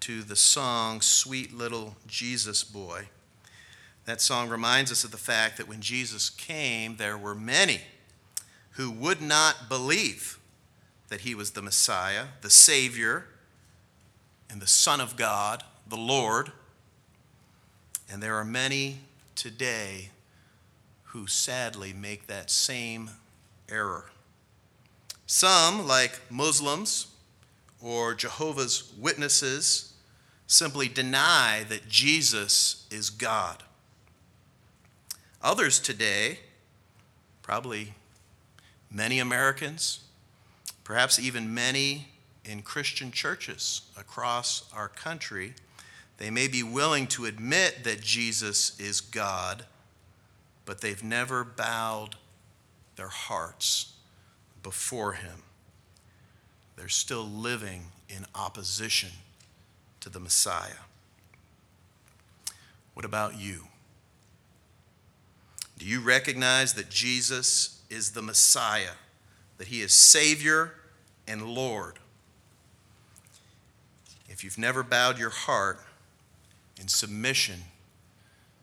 to 0.00 0.22
the 0.22 0.36
song 0.36 1.00
Sweet 1.00 1.54
Little 1.54 1.96
Jesus 2.06 2.64
Boy. 2.64 3.08
That 4.04 4.20
song 4.20 4.48
reminds 4.48 4.92
us 4.92 5.04
of 5.04 5.10
the 5.10 5.16
fact 5.16 5.56
that 5.56 5.68
when 5.68 5.80
Jesus 5.80 6.28
came, 6.28 6.96
there 6.96 7.16
were 7.16 7.34
many 7.34 7.80
who 8.72 8.90
would 8.90 9.22
not 9.22 9.68
believe 9.68 10.38
that 11.08 11.22
he 11.22 11.34
was 11.34 11.52
the 11.52 11.62
Messiah, 11.62 12.24
the 12.42 12.50
Savior, 12.50 13.26
and 14.50 14.60
the 14.60 14.66
Son 14.66 15.00
of 15.00 15.16
God, 15.16 15.62
the 15.88 15.96
Lord. 15.96 16.52
And 18.10 18.22
there 18.22 18.36
are 18.36 18.44
many 18.44 18.98
today 19.34 20.10
who 21.14 21.28
sadly 21.28 21.92
make 21.92 22.26
that 22.26 22.50
same 22.50 23.08
error. 23.68 24.06
Some, 25.26 25.86
like 25.86 26.20
Muslims 26.28 27.06
or 27.80 28.14
Jehovah's 28.14 28.92
Witnesses, 28.98 29.92
simply 30.48 30.88
deny 30.88 31.64
that 31.68 31.88
Jesus 31.88 32.84
is 32.90 33.10
God. 33.10 33.62
Others 35.40 35.78
today, 35.78 36.40
probably 37.42 37.94
many 38.90 39.20
Americans, 39.20 40.00
perhaps 40.82 41.20
even 41.20 41.54
many 41.54 42.08
in 42.44 42.60
Christian 42.60 43.12
churches 43.12 43.82
across 43.96 44.68
our 44.74 44.88
country, 44.88 45.54
they 46.18 46.30
may 46.30 46.48
be 46.48 46.64
willing 46.64 47.06
to 47.06 47.24
admit 47.24 47.84
that 47.84 48.00
Jesus 48.00 48.76
is 48.80 49.00
God, 49.00 49.64
but 50.64 50.80
they've 50.80 51.02
never 51.02 51.44
bowed 51.44 52.16
their 52.96 53.08
hearts 53.08 53.92
before 54.62 55.12
Him. 55.12 55.42
They're 56.76 56.88
still 56.88 57.24
living 57.24 57.86
in 58.08 58.26
opposition 58.34 59.10
to 60.00 60.08
the 60.08 60.20
Messiah. 60.20 60.84
What 62.94 63.04
about 63.04 63.38
you? 63.38 63.64
Do 65.78 65.86
you 65.86 66.00
recognize 66.00 66.74
that 66.74 66.88
Jesus 66.88 67.82
is 67.90 68.12
the 68.12 68.22
Messiah, 68.22 68.92
that 69.58 69.68
he 69.68 69.82
is 69.82 69.92
Savior 69.92 70.72
and 71.26 71.42
Lord? 71.42 71.98
If 74.28 74.44
you've 74.44 74.58
never 74.58 74.82
bowed 74.82 75.18
your 75.18 75.30
heart 75.30 75.80
in 76.80 76.88
submission 76.88 77.60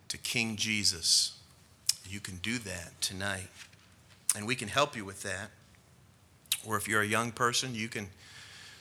to 0.08 0.18
King 0.18 0.56
Jesus, 0.56 1.38
you 2.12 2.20
can 2.20 2.38
do 2.38 2.58
that 2.60 3.00
tonight. 3.02 3.48
And 4.36 4.46
we 4.46 4.56
can 4.56 4.68
help 4.68 4.96
you 4.96 5.06
with 5.06 5.24
that. 5.24 5.50
Or 6.66 6.78
if 6.78 6.88
you're 6.88 7.02
a 7.02 7.08
young 7.08 7.32
person, 7.32 7.74
you 7.74 7.88
can 7.88 8.10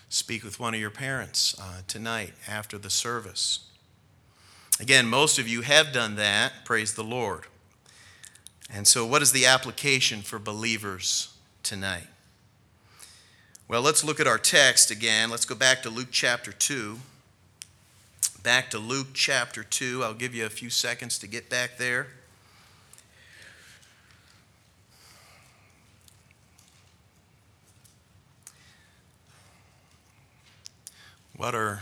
speak 0.09 0.43
with 0.45 0.59
one 0.59 0.75
of 0.75 0.81
your 0.81 0.91
parents 0.91 1.57
uh, 1.61 1.83
tonight 1.87 2.33
after 2.49 2.77
the 2.79 2.91
service. 2.91 3.61
Again, 4.81 5.07
most 5.07 5.39
of 5.39 5.47
you 5.47 5.63
have 5.63 5.93
done 5.93 6.17
that. 6.17 6.65
Praise 6.65 6.95
the 6.95 7.05
Lord. 7.05 7.45
And 8.73 8.87
so, 8.87 9.05
what 9.05 9.23
is 9.23 9.33
the 9.33 9.47
application 9.47 10.23
for 10.23 10.39
believers 10.39 11.35
tonight? 11.63 12.07
Well, 13.69 13.83
let's 13.83 14.05
look 14.05 14.21
at 14.21 14.27
our 14.27 14.39
text 14.39 14.91
again. 14.91 15.31
Let's 15.31 15.45
go 15.45 15.55
back 15.55 15.83
to 15.83 15.91
Luke 15.91 16.09
chapter 16.11 16.53
2. 16.53 16.99
Back 18.43 18.71
to 18.71 18.79
Luke 18.79 19.09
chapter 19.13 19.63
2. 19.63 20.03
I'll 20.03 20.15
give 20.15 20.35
you 20.35 20.47
a 20.47 20.51
few 20.51 20.71
seconds 20.71 21.19
to 21.19 21.27
get 21.27 21.51
back 21.51 21.79
there. 21.79 22.09
What 31.41 31.55
are 31.55 31.81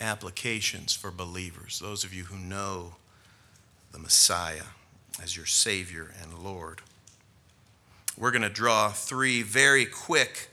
applications 0.00 0.94
for 0.94 1.10
believers? 1.10 1.80
Those 1.80 2.04
of 2.04 2.14
you 2.14 2.22
who 2.22 2.36
know 2.36 2.94
the 3.90 3.98
Messiah 3.98 4.66
as 5.20 5.36
your 5.36 5.46
Savior 5.46 6.14
and 6.22 6.38
Lord. 6.38 6.80
We're 8.16 8.30
going 8.30 8.42
to 8.42 8.48
draw 8.48 8.90
three 8.90 9.42
very 9.42 9.84
quick 9.84 10.48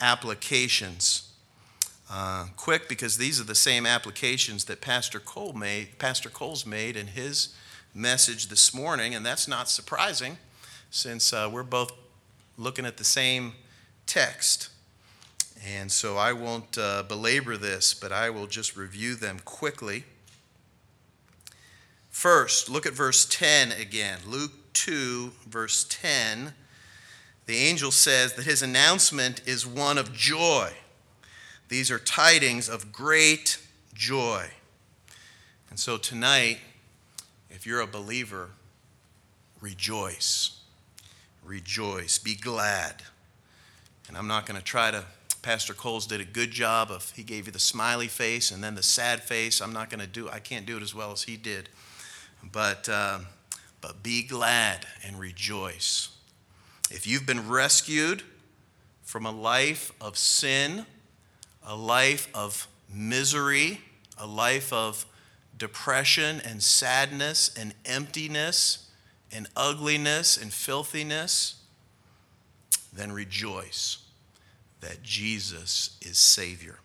applications. 0.00 1.32
Uh, 2.08 2.46
quick 2.56 2.88
because 2.88 3.18
these 3.18 3.40
are 3.40 3.44
the 3.44 3.56
same 3.56 3.86
applications 3.86 4.66
that 4.66 4.80
Pastor 4.80 5.18
Cole 5.18 5.52
made, 5.52 5.98
Pastor 5.98 6.30
Cole's 6.30 6.64
made 6.64 6.96
in 6.96 7.08
his 7.08 7.56
message 7.92 8.46
this 8.46 8.72
morning, 8.72 9.16
and 9.16 9.26
that's 9.26 9.48
not 9.48 9.68
surprising 9.68 10.38
since 10.92 11.32
uh, 11.32 11.50
we're 11.52 11.64
both 11.64 11.90
looking 12.56 12.86
at 12.86 12.98
the 12.98 13.04
same 13.04 13.54
text. 14.06 14.68
And 15.66 15.92
so 15.92 16.16
I 16.16 16.32
won't 16.32 16.78
uh, 16.78 17.02
belabor 17.02 17.56
this, 17.56 17.92
but 17.92 18.12
I 18.12 18.30
will 18.30 18.46
just 18.46 18.76
review 18.76 19.14
them 19.14 19.40
quickly. 19.44 20.04
First, 22.10 22.68
look 22.68 22.86
at 22.86 22.92
verse 22.92 23.26
10 23.26 23.72
again. 23.72 24.20
Luke 24.26 24.52
2, 24.72 25.32
verse 25.48 25.86
10. 25.88 26.54
The 27.46 27.56
angel 27.56 27.90
says 27.90 28.34
that 28.34 28.44
his 28.44 28.62
announcement 28.62 29.42
is 29.46 29.66
one 29.66 29.98
of 29.98 30.12
joy. 30.12 30.72
These 31.68 31.90
are 31.90 31.98
tidings 31.98 32.68
of 32.68 32.92
great 32.92 33.58
joy. 33.94 34.46
And 35.68 35.78
so 35.78 35.96
tonight, 35.96 36.58
if 37.48 37.66
you're 37.66 37.80
a 37.80 37.86
believer, 37.86 38.50
rejoice. 39.60 40.60
Rejoice. 41.44 42.18
Be 42.18 42.34
glad. 42.34 43.02
And 44.08 44.16
I'm 44.16 44.26
not 44.26 44.46
going 44.46 44.58
to 44.58 44.64
try 44.64 44.90
to 44.90 45.04
Pastor 45.42 45.72
Coles 45.72 46.06
did 46.06 46.20
a 46.20 46.24
good 46.24 46.50
job 46.50 46.90
of 46.90 47.10
he 47.12 47.22
gave 47.22 47.46
you 47.46 47.52
the 47.52 47.58
smiley 47.58 48.08
face 48.08 48.50
and 48.50 48.62
then 48.62 48.74
the 48.74 48.82
sad 48.82 49.22
face. 49.22 49.62
I'm 49.62 49.72
not 49.72 49.88
going 49.88 50.00
to 50.00 50.06
do 50.06 50.28
I 50.28 50.38
can't 50.38 50.66
do 50.66 50.76
it 50.76 50.82
as 50.82 50.94
well 50.94 51.12
as 51.12 51.22
he 51.22 51.36
did. 51.36 51.68
But 52.52 52.88
uh, 52.88 53.20
but 53.80 54.02
be 54.02 54.22
glad 54.22 54.86
and 55.06 55.18
rejoice. 55.18 56.10
If 56.90 57.06
you've 57.06 57.24
been 57.24 57.48
rescued 57.48 58.22
from 59.02 59.24
a 59.24 59.30
life 59.30 59.92
of 60.00 60.18
sin, 60.18 60.84
a 61.66 61.74
life 61.74 62.28
of 62.34 62.68
misery, 62.92 63.80
a 64.18 64.26
life 64.26 64.72
of 64.72 65.06
depression 65.56 66.42
and 66.44 66.62
sadness 66.62 67.50
and 67.56 67.74
emptiness 67.86 68.90
and 69.32 69.46
ugliness 69.56 70.36
and 70.36 70.52
filthiness, 70.52 71.62
then 72.92 73.12
rejoice 73.12 73.98
that 74.80 75.02
Jesus 75.02 75.96
is 76.02 76.18
Savior. 76.18 76.78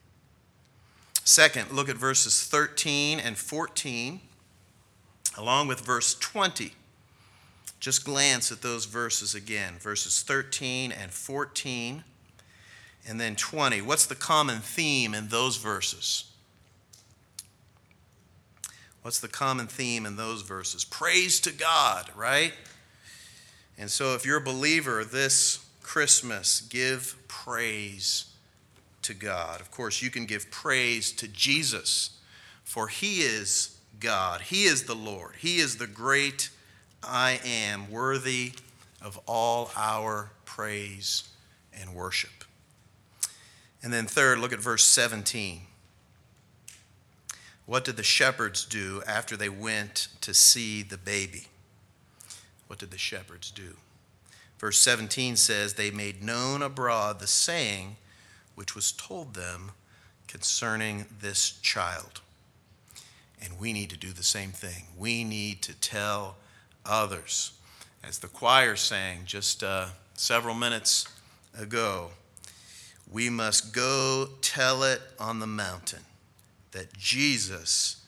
Second, 1.24 1.72
look 1.72 1.90
at 1.90 1.96
verses 1.96 2.44
13 2.44 3.20
and 3.20 3.38
14, 3.38 4.20
along 5.38 5.68
with 5.68 5.82
verse 5.82 6.14
20. 6.16 6.74
Just 7.80 8.06
glance 8.06 8.52
at 8.52 8.62
those 8.62 8.86
verses 8.86 9.36
again 9.36 9.74
verses 9.80 10.22
13 10.22 10.92
and 10.92 11.12
14, 11.12 12.04
and 13.08 13.20
then 13.20 13.36
20. 13.36 13.82
What's 13.82 14.06
the 14.06 14.16
common 14.16 14.60
theme 14.60 15.14
in 15.14 15.28
those 15.30 15.58
verses? 15.58 16.26
What's 19.02 19.20
the 19.20 19.28
common 19.28 19.68
theme 19.68 20.06
in 20.06 20.16
those 20.16 20.42
verses? 20.42 20.84
Praise 20.84 21.40
to 21.42 21.52
God, 21.52 22.10
right? 22.16 22.54
And 23.78 23.92
so, 23.92 24.16
if 24.16 24.26
you're 24.26 24.38
a 24.38 24.42
believer, 24.42 25.04
this 25.04 25.64
Christmas, 25.84 26.62
give 26.62 27.16
praise 27.44 28.26
to 29.02 29.14
God. 29.14 29.62
Of 29.62 29.70
course, 29.72 30.02
you 30.02 30.10
can 30.10 30.26
give 30.26 30.50
praise 30.50 31.12
to 31.14 31.28
Jesus, 31.28 32.18
for 32.64 32.88
He 32.88 33.22
is 33.22 33.78
God. 34.00 34.42
He 34.42 34.64
is 34.64 34.84
the 34.84 34.96
Lord. 34.96 35.36
He 35.38 35.58
is 35.58 35.78
the 35.78 35.88
great 35.88 36.50
I 37.04 37.40
am, 37.46 37.92
worthy 37.92 38.54
of 39.02 39.20
all 39.28 39.70
our 39.76 40.32
praise 40.46 41.30
and 41.80 41.94
worship. 41.94 42.46
And 43.84 43.94
then, 43.94 44.08
third, 44.08 44.40
look 44.40 44.54
at 44.54 44.60
verse 44.60 44.84
17. 44.84 45.62
What 47.66 47.84
did 47.84 47.98
the 47.98 48.04
shepherds 48.04 48.66
do 48.66 49.04
after 49.06 49.36
they 49.36 49.50
went 49.50 50.08
to 50.22 50.34
see 50.34 50.84
the 50.84 50.98
baby? 50.98 51.48
What 52.68 52.80
did 52.80 52.92
the 52.92 52.98
shepherds 52.98 53.52
do? 53.52 53.76
Verse 54.60 54.80
17 54.80 55.36
says, 55.36 55.74
They 55.74 55.92
made 55.92 56.24
known 56.24 56.62
abroad 56.62 57.20
the 57.20 57.28
saying 57.28 57.98
which 58.56 58.74
was 58.74 58.92
told 58.92 59.34
them 59.34 59.72
concerning 60.28 61.06
this 61.22 61.52
child. 61.62 62.22
And 63.42 63.60
we 63.60 63.74
need 63.74 63.90
to 63.90 63.98
do 63.98 64.12
the 64.12 64.24
same 64.24 64.52
thing. 64.52 64.86
We 64.98 65.24
need 65.24 65.62
to 65.64 65.74
tell 65.74 66.38
others. 66.86 67.52
As 68.04 68.20
the 68.20 68.28
choir 68.28 68.76
sang 68.76 69.22
just 69.26 69.64
uh, 69.64 69.88
several 70.14 70.56
minutes 70.56 71.08
ago, 71.58 72.12
we 73.12 73.30
must 73.30 73.74
go 73.74 74.30
tell 74.42 74.84
it 74.84 75.02
on 75.20 75.40
the 75.40 75.48
mountain 75.48 76.06
that 76.72 76.98
Jesus 76.98 78.04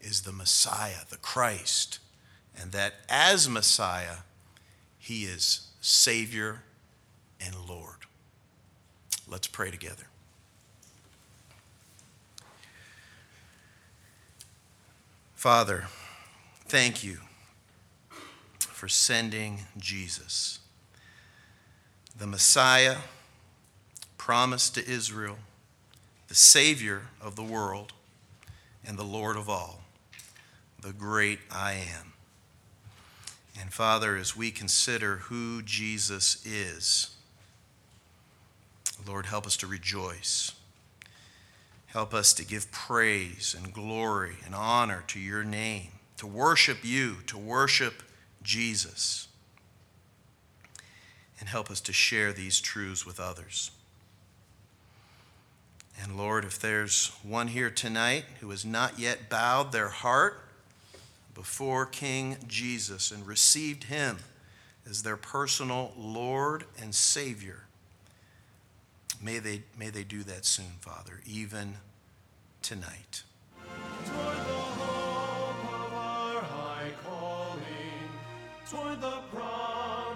is 0.00 0.22
the 0.22 0.32
Messiah, 0.32 1.04
the 1.10 1.16
Christ, 1.16 1.98
and 2.60 2.72
that 2.72 2.94
as 3.08 3.48
Messiah, 3.48 4.18
he 4.98 5.24
is 5.24 5.67
Savior, 5.88 6.60
and 7.40 7.54
Lord. 7.66 7.96
Let's 9.26 9.46
pray 9.46 9.70
together. 9.70 10.04
Father, 15.34 15.86
thank 16.66 17.02
you 17.02 17.18
for 18.58 18.86
sending 18.86 19.60
Jesus, 19.78 20.58
the 22.18 22.26
Messiah 22.26 22.96
promised 24.18 24.74
to 24.74 24.86
Israel, 24.86 25.38
the 26.28 26.34
Savior 26.34 27.02
of 27.18 27.34
the 27.34 27.42
world, 27.42 27.94
and 28.86 28.98
the 28.98 29.04
Lord 29.04 29.38
of 29.38 29.48
all, 29.48 29.80
the 30.82 30.92
great 30.92 31.38
I 31.50 31.72
am. 31.72 32.12
And 33.60 33.72
Father, 33.72 34.16
as 34.16 34.36
we 34.36 34.50
consider 34.50 35.16
who 35.16 35.62
Jesus 35.62 36.44
is, 36.46 37.16
Lord, 39.06 39.26
help 39.26 39.46
us 39.46 39.56
to 39.58 39.66
rejoice. 39.66 40.52
Help 41.86 42.12
us 42.12 42.32
to 42.34 42.44
give 42.44 42.70
praise 42.70 43.56
and 43.56 43.72
glory 43.72 44.36
and 44.44 44.54
honor 44.54 45.02
to 45.08 45.18
your 45.18 45.42
name, 45.42 45.88
to 46.18 46.26
worship 46.26 46.78
you, 46.82 47.16
to 47.26 47.38
worship 47.38 48.02
Jesus. 48.42 49.28
And 51.40 51.48
help 51.48 51.70
us 51.70 51.80
to 51.82 51.92
share 51.92 52.32
these 52.32 52.60
truths 52.60 53.06
with 53.06 53.18
others. 53.18 53.70
And 56.00 56.16
Lord, 56.16 56.44
if 56.44 56.58
there's 56.58 57.12
one 57.22 57.48
here 57.48 57.70
tonight 57.70 58.24
who 58.40 58.50
has 58.50 58.64
not 58.64 58.98
yet 58.98 59.28
bowed 59.28 59.72
their 59.72 59.88
heart, 59.88 60.47
before 61.38 61.86
King 61.86 62.36
Jesus 62.48 63.12
and 63.12 63.24
received 63.24 63.84
him 63.84 64.16
as 64.90 65.04
their 65.04 65.16
personal 65.16 65.92
Lord 65.96 66.64
and 66.82 66.92
Savior. 66.92 67.62
May 69.22 69.38
they, 69.38 69.62
may 69.78 69.90
they 69.90 70.02
do 70.02 70.24
that 70.24 70.44
soon, 70.44 70.80
Father, 70.80 71.20
even 71.24 71.74
tonight. 72.60 73.22
toward 78.68 79.00
the 79.00 79.20